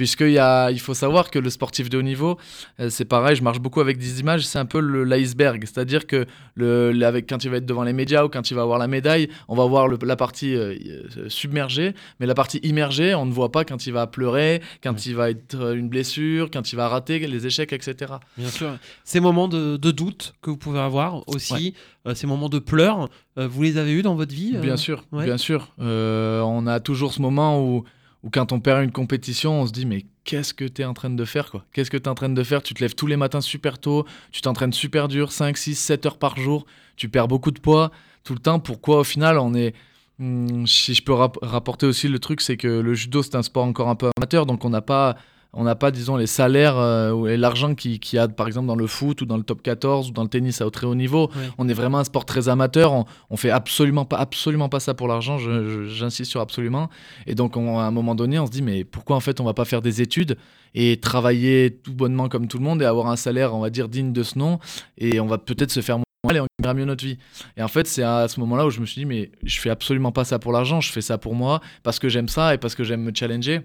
Puisqu'il 0.00 0.30
y 0.30 0.38
a, 0.38 0.70
il 0.70 0.80
faut 0.80 0.94
savoir 0.94 1.30
que 1.30 1.38
le 1.38 1.50
sportif 1.50 1.90
de 1.90 1.98
haut 1.98 2.02
niveau, 2.02 2.38
euh, 2.80 2.88
c'est 2.88 3.04
pareil, 3.04 3.36
je 3.36 3.42
marche 3.42 3.60
beaucoup 3.60 3.82
avec 3.82 3.98
des 3.98 4.20
images, 4.20 4.46
c'est 4.46 4.58
un 4.58 4.64
peu 4.64 4.78
l'iceberg. 4.80 5.62
C'est-à-dire 5.66 6.06
que 6.06 6.24
le, 6.54 6.98
avec, 7.04 7.28
quand 7.28 7.44
il 7.44 7.50
va 7.50 7.58
être 7.58 7.66
devant 7.66 7.82
les 7.82 7.92
médias 7.92 8.24
ou 8.24 8.30
quand 8.30 8.50
il 8.50 8.54
va 8.54 8.62
avoir 8.62 8.78
la 8.78 8.86
médaille, 8.88 9.28
on 9.48 9.54
va 9.54 9.66
voir 9.66 9.88
le- 9.88 9.98
la 10.02 10.16
partie 10.16 10.54
euh, 10.56 10.74
euh, 11.18 11.28
submergée, 11.28 11.92
mais 12.18 12.24
la 12.24 12.32
partie 12.34 12.60
immergée, 12.62 13.14
on 13.14 13.26
ne 13.26 13.30
voit 13.32 13.52
pas 13.52 13.66
quand 13.66 13.86
il 13.86 13.92
va 13.92 14.06
pleurer, 14.06 14.62
quand 14.82 15.04
il 15.04 15.14
va 15.14 15.28
être 15.28 15.74
une 15.76 15.90
blessure, 15.90 16.50
quand 16.50 16.72
il 16.72 16.76
va 16.76 16.88
rater, 16.88 17.18
les 17.18 17.46
échecs, 17.46 17.74
etc. 17.74 18.14
Bien 18.38 18.48
sûr. 18.48 18.78
Ces 19.04 19.20
moments 19.20 19.48
de, 19.48 19.76
de 19.76 19.90
doute 19.90 20.32
que 20.40 20.48
vous 20.48 20.56
pouvez 20.56 20.80
avoir 20.80 21.28
aussi, 21.28 21.74
euh, 22.06 22.14
ces 22.14 22.26
moments 22.26 22.48
de 22.48 22.58
pleurs, 22.58 23.10
euh, 23.36 23.46
vous 23.46 23.64
les 23.64 23.76
avez 23.76 23.92
eus 23.92 24.00
dans 24.02 24.14
votre 24.14 24.34
vie 24.34 24.56
Bien 24.56 24.78
sûr, 24.78 25.04
ouais. 25.12 25.26
bien 25.26 25.36
sûr. 25.36 25.68
On 25.78 26.66
a 26.66 26.80
toujours 26.80 27.12
ce 27.12 27.20
moment 27.20 27.60
où, 27.62 27.84
où 28.22 28.30
quand 28.30 28.52
on 28.52 28.60
perd 28.60 28.82
une 28.84 28.92
compétition, 28.92 29.60
on 29.62 29.66
se 29.66 29.72
dit 29.72 29.86
mais 29.86 30.04
qu'est-ce 30.24 30.52
que 30.54 30.64
tu 30.64 30.82
es 30.82 30.84
en 30.84 30.94
train 30.94 31.10
de 31.10 31.24
faire 31.24 31.50
quoi? 31.50 31.64
Qu'est-ce 31.72 31.90
que 31.90 31.96
tu 31.96 32.04
es 32.04 32.08
en 32.08 32.14
train 32.14 32.28
de 32.28 32.42
faire? 32.42 32.62
Tu 32.62 32.74
te 32.74 32.80
lèves 32.80 32.94
tous 32.94 33.06
les 33.06 33.16
matins 33.16 33.40
super 33.40 33.78
tôt, 33.78 34.04
tu 34.32 34.40
t'entraînes 34.40 34.72
super 34.72 35.08
dur, 35.08 35.32
5, 35.32 35.56
6, 35.56 35.74
7 35.74 36.06
heures 36.06 36.18
par 36.18 36.36
jour, 36.36 36.66
tu 36.96 37.08
perds 37.08 37.28
beaucoup 37.28 37.50
de 37.50 37.60
poids 37.60 37.90
tout 38.24 38.34
le 38.34 38.40
temps. 38.40 38.58
Pourquoi 38.60 39.00
au 39.00 39.04
final 39.04 39.38
on 39.38 39.54
est... 39.54 39.74
Hmm, 40.18 40.66
si 40.66 40.92
je 40.92 41.02
peux 41.02 41.14
rap- 41.14 41.38
rapporter 41.40 41.86
aussi 41.86 42.06
le 42.08 42.18
truc, 42.18 42.42
c'est 42.42 42.58
que 42.58 42.68
le 42.68 42.92
judo 42.94 43.22
c'est 43.22 43.36
un 43.36 43.42
sport 43.42 43.64
encore 43.64 43.88
un 43.88 43.94
peu 43.94 44.10
amateur, 44.18 44.44
donc 44.44 44.64
on 44.66 44.70
n'a 44.70 44.82
pas 44.82 45.16
on 45.52 45.64
n'a 45.64 45.74
pas, 45.74 45.90
disons, 45.90 46.16
les 46.16 46.26
salaires 46.28 46.76
euh, 46.78 47.10
ou 47.10 47.26
l'argent 47.26 47.74
qu'il 47.74 47.98
qui 47.98 48.16
y 48.16 48.18
a, 48.18 48.28
par 48.28 48.46
exemple, 48.46 48.66
dans 48.68 48.76
le 48.76 48.86
foot 48.86 49.20
ou 49.22 49.26
dans 49.26 49.36
le 49.36 49.42
top 49.42 49.62
14 49.62 50.10
ou 50.10 50.12
dans 50.12 50.22
le 50.22 50.28
tennis 50.28 50.60
à 50.60 50.70
très 50.70 50.86
haut 50.86 50.94
niveau. 50.94 51.28
On 51.58 51.68
est 51.68 51.72
vraiment 51.74 51.98
un 51.98 52.04
sport 52.04 52.24
très 52.24 52.48
amateur. 52.48 52.92
On, 52.92 53.04
on 53.30 53.36
fait 53.36 53.50
absolument 53.50 54.04
pas, 54.04 54.18
absolument 54.18 54.68
pas 54.68 54.78
ça 54.80 54.94
pour 54.94 55.08
l'argent. 55.08 55.38
J'insiste 55.38 56.30
sur 56.30 56.40
absolument. 56.40 56.88
Et 57.26 57.34
donc, 57.34 57.56
on- 57.56 57.78
à 57.78 57.82
un 57.82 57.90
moment 57.90 58.14
donné, 58.14 58.38
on 58.38 58.46
se 58.46 58.50
dit, 58.52 58.62
mais 58.62 58.84
pourquoi 58.84 59.16
en 59.16 59.20
fait 59.20 59.40
on 59.40 59.44
va 59.44 59.54
pas 59.54 59.64
faire 59.64 59.82
des 59.82 60.00
études 60.00 60.36
et 60.74 61.00
travailler 61.00 61.78
tout 61.82 61.92
bonnement 61.94 62.28
comme 62.28 62.46
tout 62.46 62.58
le 62.58 62.64
monde 62.64 62.80
et 62.80 62.84
avoir 62.84 63.08
un 63.08 63.16
salaire, 63.16 63.54
on 63.54 63.60
va 63.60 63.70
dire, 63.70 63.88
digne 63.88 64.12
de 64.12 64.22
ce 64.22 64.38
nom 64.38 64.60
Et 64.98 65.18
on 65.18 65.26
va 65.26 65.38
peut-être 65.38 65.72
se 65.72 65.80
faire 65.80 65.96
moins 65.98 66.04
mal 66.24 66.36
et 66.36 66.40
on 66.40 66.46
gagnera 66.60 66.74
mieux 66.74 66.84
notre 66.84 67.04
vie. 67.04 67.18
Et 67.56 67.62
en 67.62 67.68
fait, 67.68 67.86
c'est 67.88 68.02
à 68.04 68.28
ce 68.28 68.38
moment-là 68.40 68.66
où 68.66 68.70
je 68.70 68.78
me 68.80 68.86
suis 68.86 69.00
dit, 69.00 69.06
mais 69.06 69.30
je 69.42 69.58
fais 69.58 69.70
absolument 69.70 70.12
pas 70.12 70.24
ça 70.24 70.38
pour 70.38 70.52
l'argent. 70.52 70.80
Je 70.80 70.92
fais 70.92 71.00
ça 71.00 71.18
pour 71.18 71.34
moi 71.34 71.60
parce 71.82 71.98
que 71.98 72.08
j'aime 72.08 72.28
ça 72.28 72.54
et 72.54 72.58
parce 72.58 72.74
que 72.76 72.84
j'aime 72.84 73.02
me 73.02 73.10
challenger. 73.12 73.62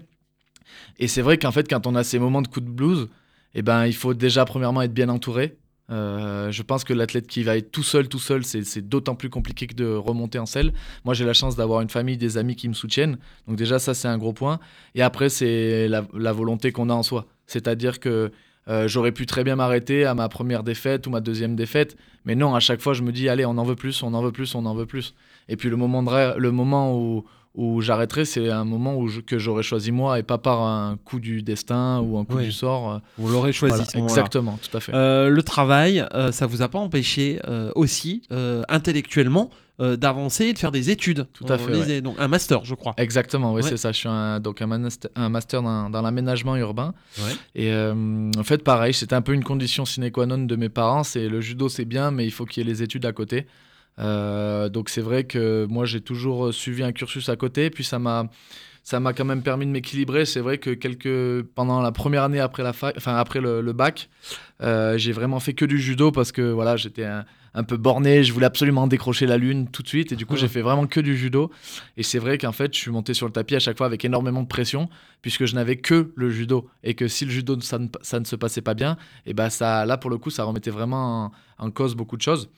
Et 0.98 1.08
c'est 1.08 1.22
vrai 1.22 1.38
qu'en 1.38 1.52
fait, 1.52 1.68
quand 1.68 1.86
on 1.86 1.94
a 1.94 2.04
ces 2.04 2.18
moments 2.18 2.42
de 2.42 2.48
coup 2.48 2.60
de 2.60 2.70
blues, 2.70 3.08
eh 3.54 3.62
ben, 3.62 3.86
il 3.86 3.94
faut 3.94 4.14
déjà 4.14 4.44
premièrement 4.44 4.82
être 4.82 4.94
bien 4.94 5.08
entouré. 5.08 5.56
Euh, 5.90 6.50
je 6.50 6.62
pense 6.62 6.84
que 6.84 6.92
l'athlète 6.92 7.26
qui 7.26 7.42
va 7.42 7.56
être 7.56 7.70
tout 7.70 7.82
seul, 7.82 8.08
tout 8.08 8.18
seul, 8.18 8.44
c'est 8.44 8.88
d'autant 8.88 9.14
plus 9.14 9.30
compliqué 9.30 9.66
que 9.66 9.74
de 9.74 9.86
remonter 9.86 10.38
en 10.38 10.46
selle. 10.46 10.72
Moi, 11.04 11.14
j'ai 11.14 11.24
la 11.24 11.32
chance 11.32 11.56
d'avoir 11.56 11.80
une 11.80 11.90
famille, 11.90 12.16
des 12.16 12.38
amis 12.38 12.56
qui 12.56 12.68
me 12.68 12.74
soutiennent. 12.74 13.18
Donc 13.46 13.56
déjà, 13.56 13.78
ça, 13.78 13.94
c'est 13.94 14.08
un 14.08 14.18
gros 14.18 14.32
point. 14.32 14.58
Et 14.94 15.02
après, 15.02 15.28
c'est 15.28 15.88
la, 15.88 16.32
volonté 16.32 16.72
qu'on 16.72 16.90
a 16.90 16.94
en 16.94 17.02
soi. 17.02 17.26
C'est-à-dire 17.46 18.00
que 18.00 18.32
euh, 18.68 18.88
j'aurais 18.88 19.12
pu 19.12 19.26
très 19.26 19.44
bien 19.44 19.54
m'arrêter 19.56 20.04
à 20.04 20.14
ma 20.14 20.28
première 20.28 20.64
défaite 20.64 21.06
ou 21.06 21.10
ma 21.10 21.20
deuxième 21.20 21.54
défaite. 21.54 21.96
Mais 22.24 22.34
non, 22.34 22.54
à 22.54 22.60
chaque 22.60 22.80
fois, 22.80 22.94
je 22.94 23.02
me 23.02 23.12
dis, 23.12 23.28
allez, 23.28 23.46
on 23.46 23.56
en 23.56 23.64
veut 23.64 23.76
plus, 23.76 24.02
on 24.02 24.12
en 24.12 24.22
veut 24.22 24.32
plus, 24.32 24.56
on 24.56 24.66
en 24.66 24.74
veut 24.74 24.86
plus. 24.86 25.14
Et 25.48 25.56
puis 25.56 25.70
le 25.70 25.76
moment, 25.76 26.02
de 26.02 26.38
le 26.38 26.50
moment 26.50 26.98
où, 26.98 27.24
où 27.56 27.80
j'arrêterai, 27.80 28.24
c'est 28.24 28.50
un 28.50 28.64
moment 28.64 28.96
où 28.96 29.08
je- 29.08 29.20
que 29.20 29.38
j'aurais 29.38 29.62
choisi 29.62 29.90
moi 29.90 30.18
et 30.18 30.22
pas 30.22 30.38
par 30.38 30.60
un 30.62 30.98
coup 31.04 31.18
du 31.20 31.42
destin 31.42 32.00
ou 32.00 32.18
un 32.18 32.24
coup 32.24 32.36
Oui. 32.36 32.44
du 32.44 32.52
sort. 32.52 32.92
euh, 32.92 32.98
Vous 33.18 33.28
l'aurez 33.28 33.52
choisi 33.52 33.82
voilà, 33.94 34.06
exactement, 34.06 34.58
tout 34.62 34.76
à 34.76 34.80
fait. 34.80 34.92
Euh, 34.94 35.28
le 35.30 35.42
travail, 35.42 36.04
euh, 36.14 36.32
ça 36.32 36.46
vous 36.46 36.60
a 36.62 36.68
pas 36.68 36.78
empêché 36.78 37.40
euh, 37.48 37.72
aussi 37.74 38.22
intellectuellement 38.68 39.50
d'avancer 39.78 40.46
et 40.46 40.52
de 40.54 40.58
faire 40.58 40.72
des 40.72 40.88
études. 40.90 41.26
Tout 41.34 41.44
à 41.50 41.58
fait, 41.58 42.00
Donc 42.00 42.16
un 42.18 42.28
master, 42.28 42.64
je 42.64 42.74
crois. 42.74 42.94
Exactement, 42.96 43.52
oui, 43.52 43.62
Ouais. 43.62 43.68
c'est 43.68 43.76
ça. 43.76 43.92
Je 43.92 43.98
suis 43.98 44.08
un, 44.08 44.40
donc 44.40 44.62
un, 44.62 44.66
master- 44.66 45.10
un 45.16 45.28
master 45.28 45.62
dans, 45.62 45.90
dans 45.90 46.00
l'aménagement 46.00 46.56
urbain. 46.56 46.94
Ouais. 47.18 47.32
Et 47.54 47.70
euh, 47.72 48.30
en 48.38 48.42
fait, 48.42 48.64
pareil, 48.64 48.94
c'était 48.94 49.14
un 49.14 49.20
peu 49.20 49.34
une 49.34 49.44
condition 49.44 49.84
sine 49.84 50.10
qua 50.10 50.24
non 50.24 50.38
de 50.38 50.56
mes 50.56 50.70
parents. 50.70 51.04
C'est 51.04 51.28
le 51.28 51.42
judo, 51.42 51.68
c'est 51.68 51.84
bien, 51.84 52.10
mais 52.10 52.24
il 52.24 52.30
faut 52.30 52.46
qu'il 52.46 52.62
y 52.66 52.66
ait 52.66 52.72
les 52.72 52.82
études 52.82 53.04
à 53.04 53.12
côté. 53.12 53.46
Euh, 53.98 54.68
donc 54.68 54.88
c'est 54.88 55.00
vrai 55.00 55.24
que 55.24 55.66
moi, 55.68 55.84
j'ai 55.86 56.00
toujours 56.00 56.52
suivi 56.52 56.82
un 56.82 56.92
cursus 56.92 57.28
à 57.28 57.36
côté. 57.36 57.70
Puis 57.70 57.84
ça 57.84 57.98
m'a, 57.98 58.28
ça 58.82 59.00
m'a 59.00 59.12
quand 59.12 59.24
même 59.24 59.42
permis 59.42 59.66
de 59.66 59.70
m'équilibrer. 59.70 60.24
C'est 60.26 60.40
vrai 60.40 60.58
que 60.58 60.70
quelques, 60.70 61.42
pendant 61.54 61.80
la 61.80 61.92
première 61.92 62.22
année 62.24 62.40
après 62.40 62.62
la 62.62 62.72
fac, 62.72 62.94
enfin 62.96 63.16
après 63.16 63.40
le, 63.40 63.60
le 63.60 63.72
bac, 63.72 64.08
euh, 64.62 64.96
j'ai 64.98 65.12
vraiment 65.12 65.40
fait 65.40 65.54
que 65.54 65.64
du 65.64 65.78
judo 65.78 66.12
parce 66.12 66.32
que 66.32 66.42
voilà, 66.42 66.76
j'étais 66.76 67.04
un, 67.04 67.24
un 67.54 67.64
peu 67.64 67.76
borné. 67.78 68.22
Je 68.22 68.32
voulais 68.32 68.46
absolument 68.46 68.86
décrocher 68.86 69.26
la 69.26 69.38
lune 69.38 69.68
tout 69.70 69.82
de 69.82 69.88
suite. 69.88 70.12
Et 70.12 70.16
du 70.16 70.26
coup, 70.26 70.34
Ouais. 70.34 70.40
j'ai 70.40 70.48
fait 70.56 70.62
vraiment 70.62 70.86
que 70.86 71.00
du 71.00 71.16
judo. 71.16 71.50
Et 71.96 72.02
c'est 72.02 72.18
vrai 72.18 72.36
qu'en 72.38 72.52
fait, 72.52 72.74
je 72.74 72.78
suis 72.78 72.90
monté 72.90 73.14
sur 73.14 73.26
le 73.26 73.32
tapis 73.32 73.56
à 73.56 73.60
chaque 73.60 73.76
fois 73.78 73.86
avec 73.86 74.04
énormément 74.04 74.42
de 74.42 74.46
pression, 74.48 74.88
puisque 75.22 75.46
je 75.46 75.54
n'avais 75.54 75.76
que 75.76 76.12
le 76.14 76.30
judo. 76.30 76.68
Et 76.84 76.94
que 76.94 77.08
si 77.08 77.24
le 77.24 77.30
judo, 77.30 77.58
ça 77.62 77.78
ne, 77.78 77.88
ça 78.02 78.20
ne 78.20 78.24
se 78.26 78.36
passait 78.36 78.60
pas 78.60 78.74
bien, 78.74 78.96
et 79.24 79.32
ben 79.34 79.48
ça, 79.50 79.84
là, 79.86 79.96
pour 79.96 80.10
le 80.10 80.18
coup, 80.18 80.30
ça 80.30 80.44
remettait 80.44 80.70
vraiment 80.70 81.32
en, 81.58 81.70
cause 81.70 81.94
beaucoup 81.94 82.16
de 82.16 82.22
choses. 82.22 82.48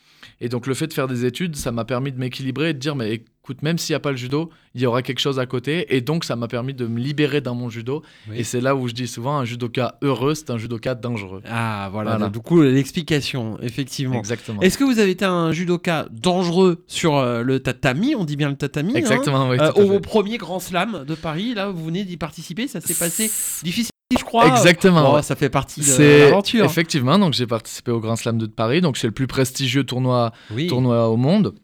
Et 0.40 0.48
donc, 0.48 0.66
le 0.66 0.74
fait 0.74 0.86
de 0.86 0.92
faire 0.92 1.08
des 1.08 1.24
études, 1.24 1.56
ça 1.56 1.72
m'a 1.72 1.84
permis 1.84 2.12
de 2.12 2.18
m'équilibrer 2.18 2.70
et 2.70 2.74
de 2.74 2.78
dire, 2.78 2.96
mais 2.96 3.12
écoute, 3.14 3.62
même 3.62 3.78
s'il 3.78 3.92
n'y 3.92 3.96
a 3.96 4.00
pas 4.00 4.10
le 4.10 4.16
judo, 4.16 4.50
il 4.74 4.80
y 4.80 4.86
aura 4.86 5.02
quelque 5.02 5.20
chose 5.20 5.38
à 5.38 5.46
côté. 5.46 5.94
Et 5.96 6.00
donc, 6.00 6.24
ça 6.24 6.36
m'a 6.36 6.48
permis 6.48 6.74
de 6.74 6.86
me 6.86 6.98
libérer 6.98 7.40
dans 7.40 7.54
mon 7.54 7.68
judo. 7.70 8.02
Oui. 8.28 8.38
Et 8.38 8.44
c'est 8.44 8.60
là 8.60 8.74
où 8.74 8.88
je 8.88 8.94
dis 8.94 9.06
souvent, 9.06 9.38
un 9.38 9.44
judoka 9.44 9.96
heureux, 10.02 10.34
c'est 10.34 10.50
un 10.50 10.58
judoka 10.58 10.94
dangereux. 10.94 11.42
Ah 11.48 11.88
voilà, 11.92 12.16
Voilà. 12.16 12.28
du 12.30 12.40
coup 12.40 12.62
l'explication, 12.62 13.58
effectivement. 13.62 14.18
Exactement. 14.18 14.60
Est-ce 14.60 14.76
que 14.76 14.84
vous 14.84 14.98
avez 14.98 15.12
été 15.12 15.24
un 15.24 15.52
judoka 15.52 16.06
dangereux 16.10 16.84
sur 16.86 17.16
euh, 17.16 17.42
le 17.42 17.60
tatami? 17.60 18.14
On 18.14 18.24
dit 18.24 18.36
bien 18.36 18.50
le 18.50 18.56
tatami. 18.56 18.92
hein 18.94 18.98
Exactement, 18.98 19.48
oui. 19.48 19.56
Euh, 19.60 19.72
au 19.72 20.00
premier 20.00 20.36
Grand 20.36 20.58
Slam 20.60 21.04
de 21.06 21.14
Paris, 21.14 21.54
là, 21.54 21.70
vous 21.70 21.84
venez 21.86 22.04
d'y 22.04 22.16
participer, 22.16 22.66
ça 22.68 22.80
s'est 22.80 22.94
passé 22.94 23.30
difficile, 23.62 23.90
je 24.16 24.24
crois. 24.24 24.46
Exactement, 24.48 25.20
ça 25.20 25.36
fait 25.36 25.50
partie 25.50 25.80
de 25.82 26.24
l'aventure. 26.30 26.64
effectivement 26.64 27.18
donc 27.18 27.34
j'ai 27.34 27.46
participé 27.46 27.90
au 27.90 28.00
Grand 28.00 28.16
Slam 28.16 28.38
de 28.38 28.46
Paris 28.46 28.80
donc 28.80 28.96
c'est 28.96 29.06
le 29.06 29.12
plus 29.12 29.26
prestigieux 29.26 29.84
tournoi 29.84 30.32
Oui. 30.50 30.66
tournoi 30.66 31.08
au 31.08 31.16
monde. 31.16 31.54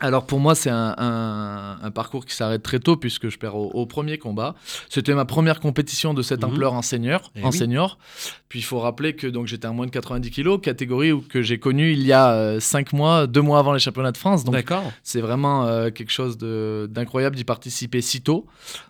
Alors 0.00 0.26
pour 0.26 0.40
moi 0.40 0.54
c'est 0.54 0.70
un, 0.70 0.94
un- 0.98 1.78
un 1.82 1.90
parcours 1.90 2.26
qui 2.26 2.34
s'arrête 2.34 2.62
très 2.62 2.80
tôt 2.80 2.96
puisque 2.96 3.28
je 3.28 3.38
perds 3.38 3.54
au, 3.56 3.70
au 3.70 3.86
premier 3.86 4.18
combat. 4.18 4.54
C'était 4.90 5.14
ma 5.14 5.24
première 5.24 5.60
compétition 5.60 6.14
de 6.14 6.20
cette 6.22 6.42
Mhm. 6.42 6.50
ampleur 6.50 6.72
en 6.74 6.82
senior. 6.82 7.30
Eh 7.36 7.44
en 7.44 7.50
oui. 7.50 7.56
senior. 7.56 7.96
Puis 8.48 8.58
il 8.58 8.62
faut 8.64 8.80
rappeler 8.80 9.14
que 9.14 9.26
donc 9.26 9.46
j'étais 9.46 9.66
à 9.66 9.70
moins 9.72 9.86
de 9.86 9.90
90 9.92 10.30
kilos, 10.30 10.60
catégorie 10.60 11.12
où- 11.12 11.20
que 11.20 11.42
j'ai 11.42 11.58
connue 11.58 11.92
il 11.92 12.02
y 12.02 12.12
a 12.12 12.58
5 12.60 12.92
mois, 12.92 13.26
2 13.26 13.40
mois 13.40 13.58
avant 13.60 13.72
les 13.72 13.78
championnats 13.78 14.12
de 14.12 14.16
France. 14.16 14.44
Donc 14.44 14.56
c'est 15.02 15.20
vraiment 15.20 15.64
euh, 15.66 15.90
quelque 15.90 16.12
chose 16.12 16.38
d'incroyable 16.38 17.36
d'y 17.36 17.44
participer 17.44 18.00
si 18.00 18.20
tôt. 18.20 18.46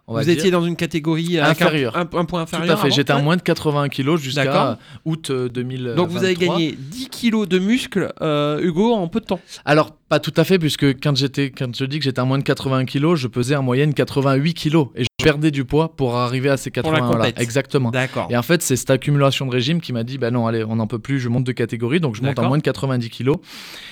on 0.07 0.15
va 0.15 0.21
Vous 0.21 0.27
dire. 0.27 0.35
étiez 0.39 0.51
dans 0.51 0.65
une 0.65 0.77
catégorie 0.77 1.39
un- 1.39 1.45
Inférieure. 1.51 1.97
Un, 1.97 2.01
un 2.01 2.07
point 2.07 2.25
Tout 2.27 2.57
inférieur. 2.57 2.79
à 2.79 2.83
fait, 2.83 2.91
j'étais 2.91 3.13
à 3.13 3.19
moins 3.19 3.37
de 3.37 3.43
80 3.43 3.89
kilos 3.89 4.21
jusqu'à 4.21 4.71
euh, 4.73 4.75
août 5.05 5.31
euh, 5.31 5.49
2000. 5.49 5.95
Donc 5.97 6.09
vous 6.09 6.25
avez 6.25 6.35
gagné 6.35 6.73
10 6.79 7.09
kilos 7.11 7.49
de 7.49 7.59
muscles, 7.59 8.13
euh, 8.21 8.61
Hugo, 8.61 8.93
en 8.95 9.09
peu 9.09 9.21
de 9.21 9.27
temps. 9.27 9.41
Alors, 9.65 9.97
pas 10.15 10.21
tout 10.21 10.35
à 10.37 10.45
fait, 10.45 10.61
puisque 10.61 10.85
quand, 11.01 11.17
j'étais, 11.17 11.51
quand 11.51 11.75
je 11.75 11.85
dis 11.87 11.99
que 11.99 12.05
j'étais 12.05 12.21
à 12.21 12.25
moins 12.25 12.39
de 12.39 12.45
80 12.45 12.85
kilos, 12.85 13.19
je 13.19 13.27
pesais 13.27 13.57
en 13.57 13.65
moyenne 13.65 13.93
88 13.93 14.55
kilos. 14.55 14.91
Et 14.95 15.03
perdais 15.23 15.51
du 15.51 15.65
poids 15.65 15.95
pour 15.95 16.17
arriver 16.17 16.49
à 16.51 16.57
ces 16.57 16.71
Pour 16.71 16.83
la 16.93 16.99
80 16.99 17.07
voilà. 17.07 17.25
compète. 17.31 17.41
Exactement. 17.41 17.91
D'accord. 17.91 18.27
Et 18.31 18.37
en 18.37 18.43
fait, 18.43 18.63
c'est 18.63 18.77
cette 18.77 18.91
accumulation 18.91 19.47
de 19.47 19.51
régime 19.53 19.81
qui 19.81 19.93
m'a 19.93 20.03
dit 20.03 20.19
bah 20.19 20.31
non, 20.31 20.47
allez, 20.47 20.65
on 20.65 20.77
n'en 20.77 20.87
peut 20.87 20.99
plus, 20.99 21.21
je 21.21 21.29
monte 21.29 21.45
de 21.45 21.53
catégorie. 21.53 22.01
Donc, 22.01 22.17
je 22.17 22.23
monte 22.23 22.39
à 22.39 22.43
moins 22.43 22.59
de 22.59 22.63
90 22.63 23.11
kilos. 23.11 23.37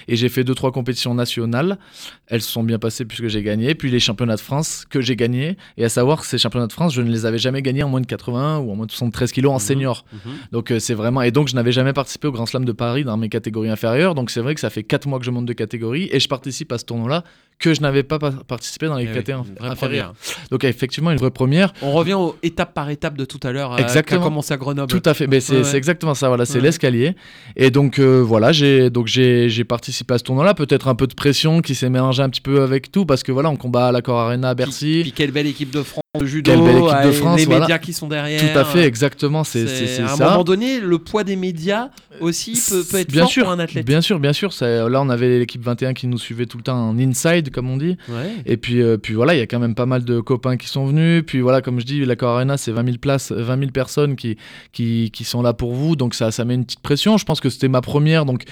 Et 0.08 0.16
j'ai 0.16 0.28
fait 0.28 0.42
2-3 0.42 0.72
compétitions 0.72 1.14
nationales. 1.14 1.78
Elles 2.26 2.42
se 2.42 2.50
sont 2.50 2.64
bien 2.64 2.78
passées 2.78 3.04
puisque 3.04 3.28
j'ai 3.28 3.42
gagné. 3.42 3.74
Puis 3.74 3.90
les 3.90 4.00
championnats 4.00 4.34
de 4.36 4.40
France 4.40 4.84
que 4.88 5.00
j'ai 5.00 5.16
gagnés. 5.16 5.56
Et 5.76 5.84
à 5.84 5.88
savoir 5.88 6.20
que 6.20 6.26
ces 6.26 6.38
championnats 6.38 6.66
de 6.66 6.72
France, 6.72 6.92
je 6.94 7.02
ne 7.02 7.10
les 7.10 7.24
avais 7.24 7.38
jamais 7.38 7.62
gagnés 7.62 7.82
en 7.84 7.88
moins 7.88 8.00
de 8.00 8.06
80 8.06 8.58
ou 8.58 8.72
en 8.72 8.76
moins 8.76 8.86
de 8.86 8.90
73 8.90 9.30
kilos 9.32 9.50
en 9.52 9.54
Mhm. 9.54 9.60
senior. 9.60 10.04
Mhm. 10.12 10.32
Donc 10.50 10.70
euh, 10.70 10.78
c'est 10.80 10.94
vraiment 10.94 11.22
et 11.22 11.30
donc 11.30 11.48
je 11.48 11.54
n'avais 11.54 11.72
jamais 11.72 11.92
participé 11.92 12.26
au 12.28 12.32
Grand 12.32 12.46
Slam 12.46 12.64
de 12.64 12.72
Paris 12.72 13.04
dans 13.04 13.16
mes 13.16 13.28
catégories 13.28 13.70
inférieures. 13.70 14.14
Donc 14.14 14.30
c'est 14.30 14.40
vrai 14.40 14.54
que 14.54 14.60
ça 14.60 14.70
fait 14.70 14.82
4 14.82 15.06
mois 15.06 15.18
que 15.18 15.24
je 15.24 15.30
monte 15.30 15.46
de 15.46 15.52
catégorie 15.52 16.08
et 16.10 16.18
je 16.20 16.28
participe 16.28 16.72
à 16.72 16.78
ce 16.78 16.84
tournoi-là 16.84 17.22
que 17.62 17.72
je 17.74 17.80
n'avais 17.80 18.02
pas 18.02 18.18
pa- 18.18 18.32
participé 18.46 18.86
dans 18.86 18.96
les 18.96 19.04
Eh 19.04 19.06
oui, 19.06 19.12
vraie 19.60 19.74
première. 19.76 20.12
Donc 20.50 20.64
effectivement 20.64 21.10
une 21.12 21.18
vraie 21.18 21.30
première. 21.30 21.72
On 21.80 21.92
revient 21.92 22.14
aux 22.14 22.36
étapes 22.42 22.74
par 22.74 22.90
étape 22.90 23.16
de 23.16 23.24
tout 23.24 23.40
à 23.42 23.52
l'heure, 23.52 23.72
euh, 23.72 23.76
qui 23.76 23.82
a 23.82 23.86
Exactement. 23.86 24.24
commencé 24.24 24.52
à 24.52 24.56
Grenoble. 24.56 24.90
Tout 24.90 25.08
à 25.08 25.14
fait, 25.14 25.26
mais 25.26 25.40
c'est 25.40 25.62
Ouais, 25.62 25.76
exactement 25.76 26.14
ça. 26.14 26.28
Voilà, 26.28 26.44
c'est 26.44 26.56
Ouais. 26.58 26.64
l'escalier. 26.64 27.14
Et 27.56 27.70
donc 27.70 27.98
euh, 27.98 28.20
voilà, 28.20 28.52
j'ai 28.52 28.90
donc 28.90 29.06
j'ai 29.06 29.64
participé 29.64 30.14
à 30.14 30.18
ce 30.18 30.24
tournoi-là. 30.24 30.54
Peut-être 30.54 30.88
un 30.88 30.94
peu 30.94 31.06
de 31.06 31.14
pression 31.14 31.60
qui 31.62 31.74
s'est 31.74 31.88
mélangée 31.90 32.22
un 32.22 32.28
petit 32.28 32.40
peu 32.40 32.62
avec 32.62 32.90
tout 32.90 33.06
parce 33.06 33.22
que 33.22 33.32
voilà, 33.32 33.48
on 33.50 33.56
combat 33.56 33.86
à 33.88 33.92
l'Accor 33.92 34.18
Arena 34.18 34.50
à 34.50 34.54
Bercy. 34.54 35.00
Puis 35.02 35.12
quelle 35.12 35.30
belle 35.30 35.46
équipe 35.46 35.70
de 35.70 35.82
France 35.82 36.01
de 36.20 36.26
judo, 36.26 36.50
Quelle 36.52 36.60
belle 36.62 36.76
équipe 36.76 37.06
de 37.06 37.12
France, 37.12 37.38
les 37.38 37.46
voilà. 37.46 37.60
médias 37.60 37.78
qui 37.78 37.94
sont 37.94 38.06
derrière. 38.06 38.38
Tout 38.52 38.58
à 38.58 38.66
fait, 38.66 38.84
exactement. 38.84 39.44
C'est 39.44 39.66
c'est 39.66 40.02
à 40.02 40.12
un 40.12 40.16
ça. 40.16 40.28
moment 40.28 40.44
donné, 40.44 40.78
le 40.78 40.98
poids 40.98 41.24
des 41.24 41.36
médias 41.36 41.88
aussi 42.20 42.52
peut, 42.68 42.84
peut 42.84 42.98
être 42.98 43.10
bien 43.10 43.22
fort 43.22 43.30
sûr, 43.30 43.44
pour 43.44 43.52
un 43.52 43.58
athlète. 43.58 43.86
Bien 43.86 44.02
sûr, 44.02 44.20
bien 44.20 44.34
sûr. 44.34 44.52
ça- 44.52 44.90
là, 44.90 45.00
on 45.00 45.08
avait 45.08 45.38
l'équipe 45.38 45.62
21 45.62 45.94
qui 45.94 46.06
nous 46.08 46.18
suivait 46.18 46.44
tout 46.44 46.58
le 46.58 46.64
temps 46.64 46.76
en 46.90 46.98
inside, 46.98 47.48
comme 47.50 47.70
on 47.70 47.78
dit. 47.78 47.96
Ouais. 48.10 48.30
Et 48.44 48.58
puis, 48.58 48.82
euh, 48.82 48.98
puis 48.98 49.14
voilà, 49.14 49.34
il 49.34 49.38
y 49.38 49.40
a 49.40 49.46
quand 49.46 49.58
même 49.58 49.74
pas 49.74 49.86
mal 49.86 50.04
de 50.04 50.20
copains 50.20 50.58
qui 50.58 50.68
sont 50.68 50.84
venus. 50.84 51.22
Puis 51.26 51.40
voilà, 51.40 51.62
comme 51.62 51.80
je 51.80 51.86
dis, 51.86 52.04
l'Accor 52.04 52.36
Arena, 52.36 52.58
c'est 52.58 52.72
20 52.72 52.84
000 52.84 52.98
places, 52.98 53.32
20 53.32 53.58
000 53.58 53.70
personnes 53.70 54.14
qui, 54.14 54.36
qui, 54.72 55.10
qui 55.14 55.24
sont 55.24 55.40
là 55.40 55.54
pour 55.54 55.72
vous. 55.72 55.96
Donc 55.96 56.12
ça, 56.14 56.30
ça 56.30 56.44
met 56.44 56.52
une 56.56 56.66
petite 56.66 56.80
pression. 56.80 57.16
Je 57.16 57.24
pense 57.24 57.40
que 57.40 57.48
c'était 57.48 57.68
ma 57.68 57.80
première, 57.80 58.26
donc 58.26 58.42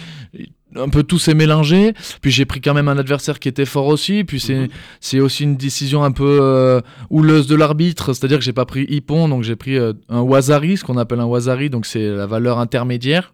un 0.77 0.89
peu 0.89 1.03
tout 1.03 1.19
s'est 1.19 1.35
mélangé. 1.35 1.93
Puis 2.23 2.31
j'ai 2.31 2.45
pris 2.45 2.61
quand 2.61 2.75
même 2.75 2.89
un 2.89 2.99
adversaire 2.99 3.39
qui 3.39 3.49
était 3.49 3.65
fort 3.67 3.87
aussi. 3.87 4.25
Puis 4.25 4.41
c'est 4.41 4.55
Mhm. 4.55 4.69
c'est 5.01 5.21
aussi 5.21 5.45
une 5.45 5.57
décision 5.57 6.05
un 6.05 6.13
peu 6.13 6.39
euh, 6.41 6.81
houleuse 7.11 7.47
de 7.47 7.55
l'arbitre. 7.57 8.13
C'est-à-dire 8.13 8.39
que 8.39 8.45
j'ai 8.45 8.53
pas 8.53 8.65
pris 8.65 8.87
Hippon, 8.89 9.29
donc 9.29 9.43
j'ai 9.43 9.57
pris 9.57 9.77
euh, 9.77 9.93
un 10.09 10.21
Wazari, 10.21 10.77
ce 10.77 10.85
qu'on 10.85 10.97
appelle 10.99 11.21
un 11.21 11.25
Wazari, 11.27 11.71
donc 11.71 11.87
c'est 11.87 12.09
la 12.09 12.27
valeur 12.27 12.59
intermédiaire. 12.59 13.33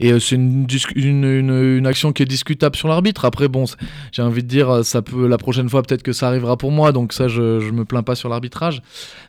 Et 0.00 0.12
euh, 0.12 0.18
c'est 0.18 0.34
une, 0.34 0.66
une, 0.96 1.24
une, 1.24 1.76
une 1.78 1.86
action 1.86 2.12
qui 2.12 2.22
est 2.22 2.26
discutable 2.26 2.74
sur 2.74 2.88
l'arbitre. 2.88 3.26
Après, 3.26 3.48
bon, 3.48 3.64
j'ai 4.12 4.22
envie 4.22 4.42
de 4.42 4.48
dire, 4.48 4.70
euh, 4.70 4.82
ça 4.82 5.02
peut 5.02 5.28
la 5.28 5.38
prochaine 5.38 5.68
fois 5.68 5.82
peut-être 5.82 6.02
que 6.02 6.12
ça 6.12 6.26
arrivera 6.28 6.56
pour 6.56 6.72
moi, 6.72 6.90
donc 6.90 7.12
ça, 7.12 7.28
je, 7.28 7.60
je 7.60 7.70
me 7.70 7.84
plains 7.84 8.02
pas 8.02 8.14
sur 8.14 8.30
l'arbitrage. 8.30 8.82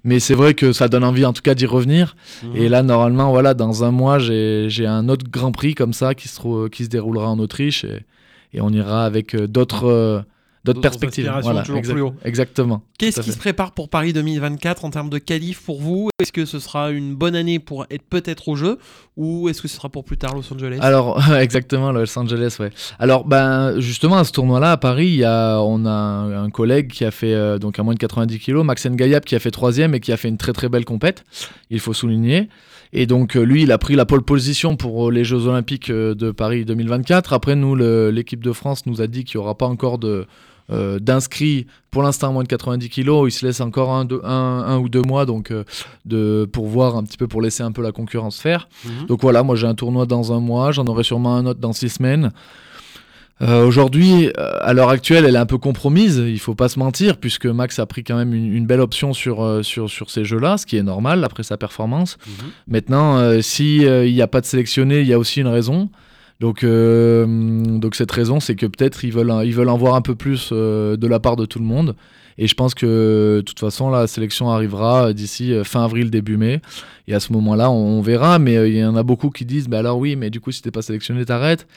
Mais 0.06 0.20
c'est 0.20 0.34
vrai 0.34 0.54
que 0.54 0.72
ça 0.72 0.88
donne 0.88 1.04
envie, 1.04 1.26
en 1.26 1.34
tout 1.34 1.42
cas, 1.42 1.56
d'y 1.56 1.66
revenir. 1.66 2.16
Mhm. 2.44 2.56
Et 2.56 2.70
là, 2.70 2.84
normalement, 2.84 3.30
voilà, 3.32 3.54
dans 3.54 3.84
un 3.84 3.92
mois, 3.92 4.18
j'ai 4.18 4.86
un 4.88 5.10
autre 5.10 5.26
Grand 5.30 5.52
Prix 5.52 5.76
comme 5.76 5.94
ça 5.94 6.16
qui 6.16 6.30
se, 6.30 6.68
qui 6.70 6.86
se 6.86 6.90
déroulera 6.90 7.30
en 7.30 7.38
Autriche 7.40 7.84
et, 7.84 8.06
et 8.54 8.62
on 8.62 8.70
ira 8.70 9.06
avec 9.06 9.36
euh, 9.36 9.48
d'autres 9.48 10.24
d'autres 10.64 10.82
perspectives. 10.82 11.32
Voilà, 11.42 11.62
toujours 11.62 11.78
exact- 11.78 11.94
plus 11.94 12.02
haut. 12.02 12.14
exactement. 12.24 12.82
Qu'est-ce 13.00 13.22
qui 13.22 13.32
se 13.32 13.38
prépare 13.38 13.72
pour 13.72 13.90
Paris 13.90 14.14
2024 14.14 14.86
en 14.86 14.90
termes 14.92 15.10
de 15.10 15.18
qualif 15.18 15.62
pour 15.66 15.82
vous? 15.82 16.10
Est-ce 16.22 16.32
que 16.32 16.46
ce 16.46 16.60
sera 16.60 16.92
une 16.92 17.16
bonne 17.16 17.36
année 17.36 17.58
pour 17.60 17.86
être 17.90 18.04
peut-être 18.04 18.48
au 18.48 18.56
jeu 18.56 18.78
ou 19.18 19.50
est-ce 19.50 19.62
que 19.62 19.68
ce 19.68 19.76
sera 19.76 19.90
pour 19.90 20.04
plus 20.04 20.18
tard 20.18 20.36
Los 20.36 20.54
Angeles? 20.54 20.78
Alors, 20.82 21.20
exactement, 21.40 21.92
Los 21.92 22.18
Angeles, 22.18 22.58
ouais. 22.60 22.70
Alors, 23.00 23.26
ben, 23.26 23.80
justement, 23.80 24.18
à 24.18 24.24
ce 24.24 24.32
tournoi-là, 24.32 24.74
à 24.74 24.78
Paris, 24.78 25.08
il 25.08 25.16
y 25.16 25.24
a, 25.24 25.60
on 25.62 25.86
a 25.86 25.90
un, 25.90 26.44
un 26.44 26.50
collègue 26.52 26.92
qui 26.92 27.06
a 27.06 27.12
fait, 27.12 27.34
euh, 27.34 27.58
donc 27.58 27.80
à 27.80 27.84
moins 27.84 27.94
de 27.96 28.00
90 28.00 28.38
kilos, 28.40 28.64
Max 28.64 28.86
Ngayab, 28.86 29.24
qui 29.24 29.36
a 29.36 29.40
fait 29.40 29.52
troisième 29.52 29.96
et 29.96 30.00
qui 30.00 30.12
a 30.12 30.18
fait 30.18 30.28
une 30.30 30.38
très 30.38 30.54
très 30.54 30.70
belle 30.70 30.86
compète, 30.86 31.24
il 31.72 31.80
faut 31.80 31.94
souligner. 31.94 32.50
Et 32.94 33.06
donc, 33.08 33.36
euh, 33.36 33.42
lui, 33.42 33.64
il 33.64 33.72
a 33.72 33.78
pris 33.78 33.96
la 33.96 34.06
pole 34.06 34.22
position 34.22 34.76
pour 34.76 35.08
euh, 35.08 35.12
les 35.12 35.24
Jeux 35.24 35.48
Olympiques 35.48 35.90
de 35.92 36.32
Paris 36.32 36.66
2024. 36.66 37.34
Après, 37.34 37.56
nous, 37.56 37.74
l'équipe 38.12 38.44
de 38.44 38.52
France 38.52 38.86
nous 38.86 39.02
a 39.02 39.08
dit 39.08 39.24
qu'il 39.24 39.40
n'y 39.40 39.44
aura 39.44 39.58
pas 39.58 39.66
encore 39.68 39.98
de. 39.98 40.28
Euh, 40.70 41.00
d'inscrits 41.00 41.66
pour 41.90 42.04
l'instant 42.04 42.30
à 42.30 42.32
moins 42.32 42.44
de 42.44 42.48
90 42.48 42.90
kilos 42.90 43.28
il 43.28 43.32
se 43.38 43.46
laisse 43.46 43.60
encore 43.62 43.92
un, 43.92 44.06
deux- 44.06 44.22
un, 44.24 44.64
un 44.68 44.78
ou 44.80 44.88
deux 44.90 45.02
mois 45.02 45.26
donc 45.26 45.52
euh, 45.52 45.64
de, 46.06 46.48
pour 46.52 46.68
voir 46.68 46.96
un 46.96 47.04
petit 47.04 47.18
peu 47.18 47.28
pour 47.28 47.42
laisser 47.42 47.64
un 47.64 47.72
peu 47.72 47.82
la 47.82 47.92
concurrence 47.92 48.40
faire 48.40 48.68
Mhm. 48.86 49.08
donc 49.08 49.22
voilà, 49.22 49.44
moi 49.44 49.56
j'ai 49.56 49.68
un 49.68 49.76
tournoi 49.76 50.06
dans 50.06 50.32
un 50.34 50.40
mois, 50.40 50.72
j'en 50.72 50.86
aurai 50.88 51.04
sûrement 51.04 51.36
un 51.36 51.46
autre 51.46 51.60
dans 51.60 51.74
six 51.74 51.90
semaines. 51.90 52.32
Euh, 53.42 53.66
Aujourd'hui, 53.66 54.28
euh, 54.38 54.52
à 54.62 54.72
l'heure 54.74 54.90
actuelle, 54.90 55.26
elle 55.26 55.34
est 55.36 55.40
un 55.40 55.48
peu 55.48 55.58
compromise, 55.58 56.18
il 56.24 56.40
faut 56.40 56.54
pas 56.54 56.70
se 56.70 56.78
mentir, 56.78 57.18
puisque 57.18 57.48
Max 57.48 57.80
a 57.80 57.88
pris 57.88 58.04
quand 58.04 58.16
même 58.16 58.36
une, 58.36 58.54
une 58.54 58.68
belle 58.68 58.82
option 58.82 59.14
sur, 59.14 59.66
sur, 59.66 59.90
sur 59.90 60.12
ces 60.12 60.24
jeux-là, 60.24 60.58
ce 60.60 60.68
qui 60.68 60.78
est 60.78 60.84
normal 60.84 61.24
après 61.24 61.42
sa 61.42 61.58
performance. 61.58 62.18
Mhm. 62.28 62.34
Maintenant, 62.68 63.18
euh, 63.18 63.42
si 63.42 63.84
euh, 63.86 64.06
il 64.06 64.14
n'y 64.14 64.22
a 64.22 64.28
pas 64.28 64.42
de 64.42 64.46
sélectionné, 64.46 65.02
il 65.02 65.08
y 65.08 65.14
a 65.14 65.18
aussi 65.18 65.42
une 65.42 65.48
raison. 65.48 65.90
Donc, 66.42 66.64
euh, 66.64 67.28
donc 67.28 67.94
cette 67.94 68.12
raison, 68.12 68.40
c'est 68.40 68.56
que 68.56 68.66
peut-être 68.66 69.06
ils 69.06 69.14
veulent, 69.14 69.32
ils 69.46 69.54
veulent 69.54 69.70
en 69.70 69.78
voir 69.78 69.94
un 69.94 70.02
peu 70.02 70.16
plus 70.16 70.50
euh, 70.52 70.98
de 70.98 71.06
la 71.06 71.20
part 71.20 71.36
de 71.36 71.46
tout 71.46 71.60
le 71.60 71.66
monde. 71.66 71.96
Et 72.38 72.48
je 72.48 72.54
pense 72.56 72.74
que 72.74 73.38
de 73.38 73.42
toute 73.42 73.60
façon, 73.60 73.90
la 73.90 74.08
sélection 74.08 74.50
arrivera 74.50 75.14
d'ici 75.14 75.54
euh, 75.54 75.64
fin 75.64 75.84
avril, 75.84 76.10
début 76.10 76.38
mai. 76.38 76.62
Et 77.08 77.14
à 77.14 77.20
ce 77.20 77.34
moment-là, 77.34 77.70
on, 77.72 77.98
on 78.00 78.02
verra. 78.02 78.40
Mais 78.40 78.58
euh, 78.58 78.68
il 78.70 78.78
y 78.78 78.84
en 78.86 78.96
a 78.96 79.04
beaucoup 79.04 79.30
qui 79.30 79.44
disent, 79.46 79.68
bah 79.68 79.80
alors 79.80 79.98
oui, 79.98 80.16
mais 80.16 80.30
du 80.30 80.40
coup, 80.40 80.52
si 80.52 80.62
t'es 80.62 80.72
pas 80.72 80.82
sélectionné, 80.82 81.26
t'arrêtes. 81.26 81.68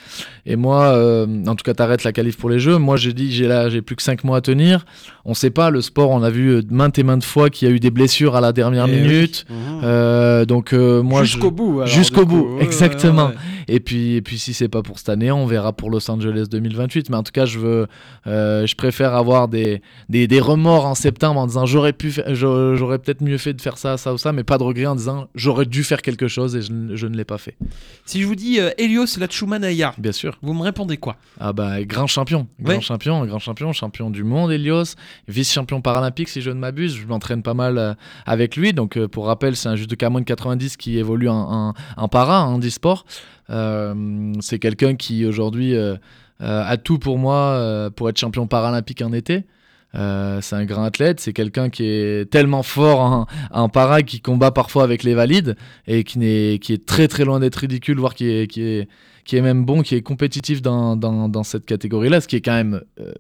Et 0.47 0.57
moi, 0.57 0.85
euh, 0.97 1.27
en 1.47 1.55
tout 1.57 1.65
cas, 1.65 1.75
t'arrêtes 1.75 2.05
la 2.05 2.13
qualif 2.13 2.37
pour 2.37 2.51
les 2.51 2.59
Jeux. 2.59 2.79
Moi, 2.79 2.97
j'ai 2.97 3.13
dit, 3.13 3.33
j'ai 3.33 3.49
là, 3.49 3.69
j'ai 3.69 3.83
plus 3.83 3.97
que 3.97 4.03
5 4.03 4.23
mois 4.25 4.39
à 4.39 4.41
tenir. 4.41 4.85
On 5.25 5.35
sait 5.35 5.51
pas, 5.51 5.71
le 5.71 5.81
sport, 5.81 6.11
on 6.11 6.23
a 6.23 6.31
vu 6.31 6.51
euh, 6.51 6.63
maintes 6.71 6.99
et 6.99 7.03
maintes 7.03 7.25
fois 7.25 7.51
qu'il 7.51 7.69
y 7.69 7.71
a 7.71 7.75
eu 7.75 7.81
des 7.81 7.91
blessures 7.91 8.37
à 8.37 8.41
la 8.41 8.53
dernière 8.53 8.87
Eh 8.89 8.93
minute. 9.01 9.47
Mhm. 9.49 9.81
Euh, 9.83 10.45
donc 10.45 10.73
euh, 10.73 11.03
moi, 11.03 11.25
Jusqu'au 11.25 11.51
bout. 11.51 11.85
Jusqu'au 11.87 12.27
bout, 12.27 12.57
Ouais, 12.57 12.65
exactement. 12.65 13.29
ouais. 13.29 13.35
et 13.69 13.81
puis, 13.81 14.17
et 14.17 14.23
puis 14.23 14.39
si 14.39 14.53
c'est 14.53 14.69
pas 14.69 14.83
pour 14.83 14.99
cette 14.99 15.09
année, 15.09 15.33
on 15.33 15.47
verra 15.47 15.73
pour 15.73 15.91
Los 15.91 16.09
Angeles 16.11 16.47
2028. 16.51 17.09
Mais 17.11 17.17
en 17.17 17.23
tout 17.23 17.33
cas, 17.33 17.47
je 17.47 17.59
veux, 17.59 17.87
euh, 18.27 18.67
je 18.67 18.75
préfère 18.77 19.15
avoir 19.15 19.49
des, 19.49 19.81
des, 20.09 20.27
des 20.29 20.41
remords 20.45 20.87
en 20.87 20.95
septembre 20.95 21.41
en 21.41 21.47
disant 21.47 21.67
j'aurais 21.67 21.93
pu, 21.93 22.13
j'aurais 22.33 22.99
peut-être 22.99 23.21
mieux 23.23 23.39
fait 23.39 23.53
de 23.55 23.61
faire 23.61 23.79
ça, 23.79 23.97
ça 23.97 24.13
ou 24.15 24.19
ça, 24.19 24.33
mais 24.33 24.45
pas 24.45 24.59
de 24.59 24.63
regret 24.63 24.87
en 24.87 24.95
disant 24.95 25.29
j'aurais 25.35 25.67
dû 25.67 25.85
faire 25.85 26.03
quelque 26.03 26.29
chose 26.29 26.55
et 26.57 26.63
je, 26.63 26.73
ne- 26.73 26.97
je 26.97 27.07
ne 27.07 27.17
l'ai 27.17 27.25
pas 27.25 27.39
fait. 27.39 27.57
Si 28.05 28.21
je 28.23 28.27
vous 28.27 28.35
dis 28.35 28.61
euh, 28.61 28.71
Helios 28.79 29.19
Lachumanaya, 29.19 29.95
Bien 29.99 30.13
sûr. 30.13 30.39
vous 30.43 30.55
me 30.55 30.63
répondez 30.63 30.97
quoi? 30.97 31.17
Ah 31.41 31.53
bah 31.53 31.83
grand 31.85 32.07
champion, 32.07 32.47
grand 32.61 32.75
Ouais. 32.77 32.81
champion, 32.81 33.25
grand 33.27 33.39
champion, 33.39 33.73
champion 33.73 34.11
du 34.11 34.25
monde, 34.25 34.53
Elios, 34.53 34.95
vice-champion 35.29 35.81
paralympique 35.81 36.29
si 36.29 36.41
je 36.43 36.51
ne 36.51 36.59
m'abuse. 36.59 36.95
Je 36.97 37.07
m'entraîne 37.07 37.43
pas 37.43 37.55
mal 37.55 37.79
euh, 37.79 37.95
avec 38.27 38.57
lui. 38.57 38.73
Donc 38.73 38.97
euh, 38.97 39.09
pour 39.09 39.27
rappel, 39.27 39.57
c'est 39.57 39.69
un 39.69 39.77
moins 40.11 40.21
de 40.21 40.27
90 40.27 40.77
qui 40.77 40.99
évolue 40.99 41.29
en, 41.29 41.35
en, 41.69 41.75
en 41.97 42.09
para, 42.09 42.45
en 42.45 42.59
e-sport. 42.61 43.05
Euh, 43.51 44.33
c'est 44.41 44.59
quelqu'un 44.59 44.95
qui 44.97 45.25
aujourd'hui 45.27 45.75
a 46.41 46.77
tout 46.77 46.99
pour 46.99 47.19
moi 47.19 47.91
pour 47.97 48.09
être 48.09 48.19
champion 48.19 48.47
paralympique 48.47 49.01
en 49.03 49.13
été. 49.13 49.45
Euh, 49.95 50.41
c'est 50.41 50.57
un 50.57 50.65
grand 50.65 50.85
athlète, 50.85 51.21
c'est 51.21 51.33
quelqu'un 51.33 51.71
qui 51.71 51.85
est 51.85 52.31
tellement 52.31 52.63
fort 52.63 53.01
en, 53.01 53.27
en 53.53 53.69
para 53.69 54.03
qui 54.03 54.21
combat 54.21 54.51
parfois 54.51 54.83
avec 54.83 55.03
les 55.03 55.15
valides 55.15 55.57
et 55.87 56.05
qui, 56.05 56.19
n'est, 56.19 56.59
qui 56.61 56.73
est 56.73 56.85
très 56.85 57.09
très 57.09 57.25
loin 57.25 57.41
d'être 57.41 57.57
ridicule, 57.57 57.99
voire 57.99 58.15
qui 58.15 58.29
est, 58.29 58.51
qui 58.51 58.63
est, 58.63 58.89
qui 59.25 59.37
est 59.37 59.41
même 59.41 59.65
bon, 59.65 59.83
qui 59.83 59.95
est 59.95 60.03
compétitif 60.03 60.63
dans, 60.63 60.97
dans, 60.97 61.29
dans 61.29 61.45
cette 61.45 61.65
catégorie-là, 61.65 62.21
ce 62.21 62.29
qui 62.29 62.37
est 62.37 62.41
quand 62.41 62.55
même 62.55 62.83
euh, 63.01 63.13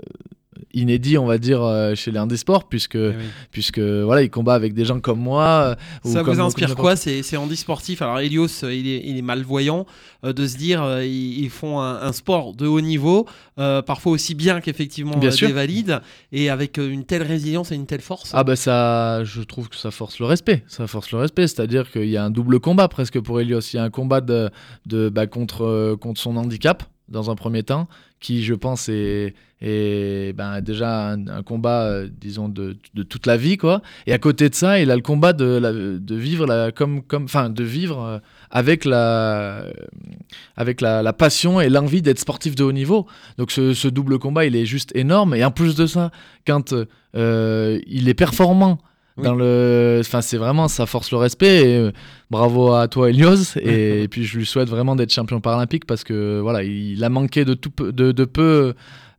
inédit, 0.73 1.19
on 1.19 1.27
va 1.27 1.39
dire, 1.39 1.63
euh, 1.63 1.95
chez 1.95 2.11
les 2.11 2.19
handisports, 2.19 2.65
puisque, 2.69 2.95
Eh 2.97 3.09
oui. 3.09 3.25
puisque 3.51 3.79
voilà, 3.79 4.23
il 4.23 4.31
combat 4.31 4.55
avec 4.55 4.75
des 4.75 4.85
gens 4.85 5.01
comme 5.01 5.21
moi. 5.21 5.45
euh, 5.45 5.75
ou 6.05 6.13
Ça 6.13 6.23
comme 6.23 6.35
vous 6.35 6.41
inspire 6.41 6.75
quoi 6.77 6.97
C'est 6.97 7.23
c'est 7.23 7.37
handisportif. 7.37 8.03
Alors 8.03 8.21
Helios, 8.21 8.65
euh, 8.65 8.75
il 8.75 8.87
est, 8.89 9.03
il 9.05 9.17
est 9.19 9.23
malvoyant 9.23 9.87
euh, 10.25 10.33
de 10.33 10.47
se 10.47 10.57
dire 10.57 10.83
euh, 10.83 11.05
ils, 11.05 11.51
font 11.51 11.81
un, 11.81 12.01
un 12.03 12.13
sport 12.13 12.55
de 12.55 12.67
haut 12.67 12.81
niveau, 12.81 13.27
euh, 13.59 13.83
parfois 13.83 14.13
aussi 14.13 14.35
bien 14.35 14.61
qu'effectivement 14.61 15.21
sûr. 15.31 15.49
des 15.49 15.53
valides, 15.55 16.01
et 16.33 16.51
avec 16.51 16.79
une 16.79 17.05
telle 17.05 17.23
résilience 17.23 17.73
et 17.73 17.75
une 17.75 17.87
telle 17.87 18.01
force. 18.01 18.31
Ah 18.35 18.45
bah 18.45 18.57
ça, 18.57 19.23
je 19.25 19.43
trouve 19.43 19.69
que 19.69 19.77
ça 19.77 19.91
force 19.91 20.19
le 20.19 20.27
respect. 20.27 20.65
Ça 20.69 20.87
force 20.87 21.11
le 21.13 21.19
respect, 21.19 21.47
c'est-à-dire 21.47 21.91
qu'il 21.91 22.09
y 22.09 22.17
a 22.17 22.25
un 22.25 22.31
double 22.31 22.61
combat 22.61 22.89
presque 22.89 23.21
pour 23.21 23.41
Elios. 23.41 23.61
Il 23.73 23.77
y 23.77 23.79
a 23.79 23.85
un 23.85 23.91
combat 23.91 24.21
de, 24.21 24.51
de 24.87 25.09
bah, 25.09 25.27
contre 25.27 25.95
contre 26.01 26.21
son 26.21 26.37
handicap 26.37 26.83
dans 27.09 27.31
un 27.31 27.35
premier 27.35 27.63
temps, 27.63 27.89
qui 28.21 28.43
je 28.43 28.55
pense 28.55 28.89
est, 28.89 29.35
ben, 29.61 30.61
déjà 30.63 31.11
un, 31.11 31.43
combat, 31.43 31.83
euh, 31.83 32.09
disons 32.11 32.49
de, 32.49 32.77
toute 33.03 33.27
la 33.27 33.37
vie 33.37 33.57
quoi. 33.57 33.83
Et 34.07 34.13
à 34.13 34.19
côté 34.19 34.49
de 34.49 34.55
ça, 34.55 34.81
il 34.81 34.91
a 34.91 34.97
le 34.97 35.03
combat 35.03 35.33
de, 35.33 36.01
vivre 36.11 36.71
comme 36.71 37.03
comme, 37.03 37.27
de 37.27 37.65
vivre 37.65 38.01
euh, 38.01 38.19
avec 38.51 38.85
la 38.85 39.67
avec 40.57 40.81
la, 40.81 41.13
passion 41.13 41.61
et 41.61 41.69
l'envie 41.69 42.03
d'être 42.03 42.19
sportif 42.19 42.55
de 42.55 42.65
haut 42.65 42.73
niveau. 42.73 43.07
Donc 43.39 43.51
ce, 43.51 43.89
double 43.89 44.19
combat, 44.19 44.47
il 44.47 44.57
est 44.57 44.67
juste 44.67 44.91
énorme. 44.97 45.35
Et 45.35 45.45
en 45.45 45.51
plus 45.51 45.75
de 45.75 45.87
ça, 45.87 46.11
quand 46.47 46.75
euh, 47.15 47.81
il 47.87 48.09
est 48.09 48.15
performant 48.15 48.79
Oui. 49.17 49.23
dans 49.25 49.35
le, 49.37 49.99
enfin 50.01 50.21
c'est 50.23 50.37
vraiment 50.39 50.67
ça 50.67 50.87
force 50.87 51.11
le 51.13 51.19
respect. 51.19 51.71
Et, 51.71 51.77
euh, 51.79 51.93
bravo 52.31 52.73
à 52.73 52.89
toi 52.89 53.11
Elios. 53.11 53.57
Et, 53.61 54.03
et 54.03 54.09
puis 54.09 54.25
je 54.25 54.39
lui 54.39 54.47
souhaite 54.47 54.69
vraiment 54.69 54.97
d'être 54.97 55.13
champion 55.13 55.41
paralympique 55.41 55.85
parce 55.87 56.03
que 56.05 56.41
voilà, 56.41 56.63
il 56.65 57.03
a 57.05 57.09
manqué 57.09 57.45
de 57.45 57.55
tout 57.55 57.71
peu, 57.71 57.93
de, 57.93 58.11
de 58.13 58.25
peu. 58.25 58.75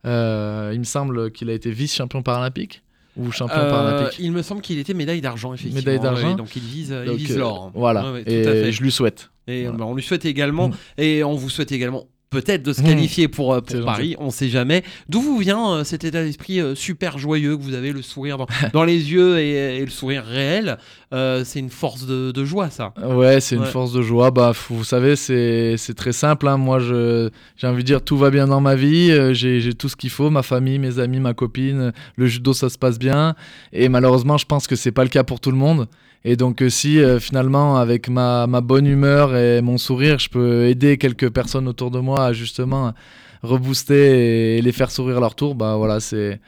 euh, 0.06 0.70
il 0.74 0.78
me 0.80 0.84
semble 0.84 1.30
qu'il 1.30 1.48
a 1.50 1.52
été 1.54 1.70
vice 1.70 1.94
champion 1.94 2.22
paralympique 2.22 2.82
ou 3.16 3.32
champion 3.32 3.56
Euh, 3.58 3.70
paralympique. 3.70 4.18
il 4.20 4.32
me 4.32 4.42
semble 4.42 4.60
qu'il 4.60 4.78
était 4.78 4.92
médaille 4.92 5.22
d'argent, 5.22 5.54
effectivement. 5.54 5.78
Médaille 5.80 6.00
d'argent. 6.00 6.34
Donc 6.34 6.54
il 6.56 6.62
vise, 6.62 6.94
il 7.06 7.12
vise 7.14 7.38
l'or. 7.38 7.72
Voilà. 7.74 8.04
Ouais, 8.04 8.12
ouais, 8.12 8.24
tout 8.24 8.30
et 8.30 8.46
à 8.46 8.52
fait. 8.52 8.72
je 8.72 8.82
lui 8.82 8.92
souhaite. 8.92 9.30
Et 9.48 9.62
Voilà. 9.62 9.78
bah, 9.78 9.84
on 9.86 9.94
lui 9.94 10.02
souhaite 10.02 10.26
également, 10.26 10.68
Mm. 10.68 10.74
et 10.98 11.24
on 11.24 11.34
vous 11.34 11.48
souhaite 11.48 11.72
également 11.72 12.04
peut-être 12.40 12.62
de 12.62 12.72
se 12.72 12.80
Mm. 12.82 12.84
qualifier 12.84 13.28
pour, 13.28 13.52
euh, 13.54 13.60
gentil. 13.68 13.84
Paris, 13.84 14.16
on 14.18 14.30
sait 14.30 14.48
jamais. 14.48 14.82
D'où 15.08 15.20
vous 15.20 15.38
vient 15.38 15.72
euh, 15.76 15.84
cet 15.84 16.04
état 16.04 16.22
d'esprit 16.22 16.60
euh, 16.60 16.74
super 16.74 17.18
joyeux 17.18 17.56
que 17.56 17.62
vous 17.62 17.74
avez, 17.74 17.92
le 17.92 18.02
sourire 18.02 18.36
dans, 18.38 18.46
dans 18.72 18.84
les 18.84 19.10
yeux 19.12 19.38
et, 19.38 19.78
et 19.78 19.84
le 19.84 19.90
sourire 19.90 20.24
réel 20.24 20.78
Euh, 21.12 21.44
C'est 21.44 21.60
une 21.60 21.70
force 21.70 22.04
de, 22.06 22.32
de 22.32 22.44
joie, 22.44 22.68
ça. 22.68 22.92
Ouais, 23.02 23.40
c'est 23.40 23.54
une 23.56 23.64
force 23.64 23.92
de 23.92 24.02
joie. 24.02 24.30
Bah, 24.30 24.52
vous 24.68 24.84
savez, 24.84 25.14
c'est 25.16 25.76
très 25.96 26.12
simple. 26.12 26.48
hein. 26.48 26.56
Moi, 26.56 26.78
j'ai 26.80 27.66
envie 27.66 27.82
de 27.82 27.86
dire 27.86 28.02
tout 28.02 28.16
va 28.18 28.30
bien 28.30 28.46
dans 28.48 28.60
ma 28.60 28.74
vie. 28.74 29.12
J'ai 29.34 29.60
j'ai 29.60 29.72
tout 29.74 29.88
ce 29.88 29.96
qu'il 29.96 30.10
faut, 30.10 30.30
ma 30.30 30.42
famille, 30.42 30.78
mes 30.78 30.98
amis, 30.98 31.20
ma 31.20 31.32
copine. 31.34 31.92
Le 32.16 32.26
judo, 32.26 32.52
ça 32.52 32.68
se 32.68 32.76
passe 32.78 32.98
bien. 32.98 33.34
Et 33.72 33.88
malheureusement, 33.88 34.36
je 34.36 34.46
pense 34.46 34.66
que 34.66 34.76
c'est 34.76 34.92
pas 34.92 35.04
le 35.04 35.08
cas 35.10 35.24
pour 35.24 35.38
tout 35.40 35.50
le 35.52 35.56
monde. 35.56 35.86
Et 36.28 36.34
donc, 36.34 36.60
euh, 36.60 36.68
si 36.68 36.98
euh, 36.98 37.20
finalement, 37.20 37.76
avec 37.76 38.08
ma, 38.08 38.48
ma 38.48 38.60
bonne 38.60 38.84
humeur 38.84 39.36
et 39.36 39.62
mon 39.62 39.78
sourire, 39.78 40.18
je 40.18 40.28
peux 40.28 40.64
aider 40.64 40.98
quelques 40.98 41.30
personnes 41.30 41.68
autour 41.68 41.92
de 41.92 42.00
moi 42.00 42.24
à 42.24 42.32
justement 42.32 42.92
rebooster 43.44 44.56
et 44.56 44.60
les 44.60 44.72
faire 44.72 44.90
sourire 44.90 45.18
à 45.18 45.20
leur 45.20 45.36
tour, 45.36 45.54
bah 45.54 45.76
voilà, 45.76 46.00
c'est 46.00 46.40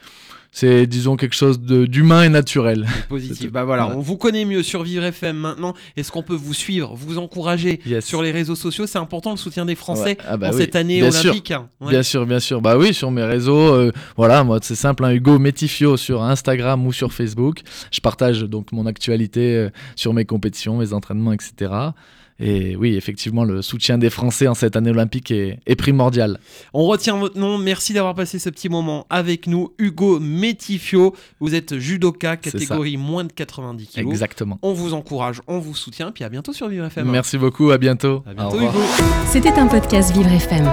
c'est 0.50 0.86
disons 0.86 1.16
quelque 1.16 1.34
chose 1.36 1.60
de- 1.60 1.86
d'humain 1.86 2.22
et 2.24 2.28
naturel. 2.28 2.86
Positif. 3.08 3.50
Bah 3.52 3.64
voilà, 3.64 3.84
Voilà. 3.84 3.98
on 3.98 4.02
vous 4.02 4.16
connaît 4.16 4.44
mieux 4.44 4.62
sur 4.62 4.82
Vivre 4.82 5.04
FM 5.04 5.36
maintenant. 5.36 5.74
Est-ce 5.96 6.10
qu'on 6.10 6.22
peut 6.22 6.34
vous 6.34 6.54
suivre, 6.54 6.94
vous 6.94 7.18
encourager 7.18 7.80
Yes. 7.86 8.04
sur 8.04 8.22
les 8.22 8.30
réseaux 8.32 8.54
sociaux? 8.56 8.86
C'est 8.86 8.98
important 8.98 9.30
le 9.30 9.36
soutien 9.36 9.64
des 9.66 9.74
Français 9.74 10.02
Ouais. 10.02 10.18
Ah 10.28 10.36
bah 10.36 10.48
en 10.48 10.52
oui. 10.52 10.58
cette 10.58 10.74
année 10.76 11.00
Bien 11.00 11.10
sûr. 11.10 11.30
olympique. 11.30 11.50
hein. 11.52 11.68
Ouais. 11.80 11.90
Bien 11.90 12.02
sûr, 12.02 12.26
bien 12.26 12.40
sûr. 12.40 12.60
Bah 12.60 12.76
oui, 12.78 12.92
sur 12.94 13.10
mes 13.10 13.22
réseaux, 13.24 13.72
euh, 13.74 13.92
voilà, 14.16 14.42
moi 14.44 14.58
c'est 14.62 14.74
simple, 14.74 15.04
hein, 15.04 15.12
Hugo 15.12 15.38
Métifio 15.38 15.96
sur 15.96 16.22
Instagram 16.22 16.86
ou 16.86 16.92
sur 16.92 17.12
Facebook. 17.12 17.60
Je 17.92 18.00
partage 18.00 18.40
donc 18.42 18.72
mon 18.72 18.86
actualité 18.86 19.54
euh, 19.56 19.70
sur 19.96 20.12
mes 20.14 20.24
compétitions, 20.24 20.78
mes 20.78 20.92
entraînements, 20.92 21.32
etc. 21.32 21.72
Et 22.40 22.76
oui, 22.76 22.94
effectivement, 22.96 23.44
le 23.44 23.62
soutien 23.62 23.98
des 23.98 24.10
Français 24.10 24.46
en 24.46 24.54
cette 24.54 24.76
année 24.76 24.90
olympique 24.90 25.30
est, 25.30 25.58
est 25.66 25.76
primordial. 25.76 26.38
On 26.72 26.84
retient 26.86 27.16
votre 27.16 27.36
nom. 27.36 27.58
Merci 27.58 27.92
d'avoir 27.92 28.14
passé 28.14 28.38
ce 28.38 28.48
petit 28.48 28.68
moment 28.68 29.06
avec 29.10 29.46
nous. 29.46 29.72
Hugo 29.78 30.20
Métifio, 30.20 31.14
vous 31.40 31.54
êtes 31.54 31.78
judoka, 31.78 32.36
catégorie 32.36 32.96
moins 32.96 33.24
de 33.24 33.32
90 33.32 33.86
kg. 33.88 33.98
Exactement. 34.00 34.58
On 34.62 34.72
vous 34.72 34.94
encourage, 34.94 35.40
on 35.48 35.58
vous 35.58 35.74
soutient, 35.74 36.12
puis 36.12 36.22
à 36.24 36.28
bientôt 36.28 36.52
sur 36.52 36.68
Vivre 36.68 36.86
FM. 36.86 37.10
Merci 37.10 37.38
beaucoup, 37.38 37.70
à 37.70 37.78
bientôt. 37.78 38.22
À 38.26 38.34
bientôt. 38.34 38.60
Hugo. 38.60 38.80
C'était 39.26 39.52
un 39.52 39.66
podcast 39.66 40.12
Vivre 40.14 40.32
FM. 40.32 40.72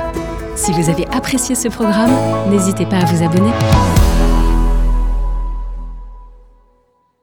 Si 0.56 0.72
vous 0.72 0.90
avez 0.90 1.06
apprécié 1.08 1.56
ce 1.56 1.68
programme, 1.68 2.12
n'hésitez 2.50 2.86
pas 2.86 2.98
à 3.00 3.06
vous 3.06 3.24
abonner. 3.24 4.05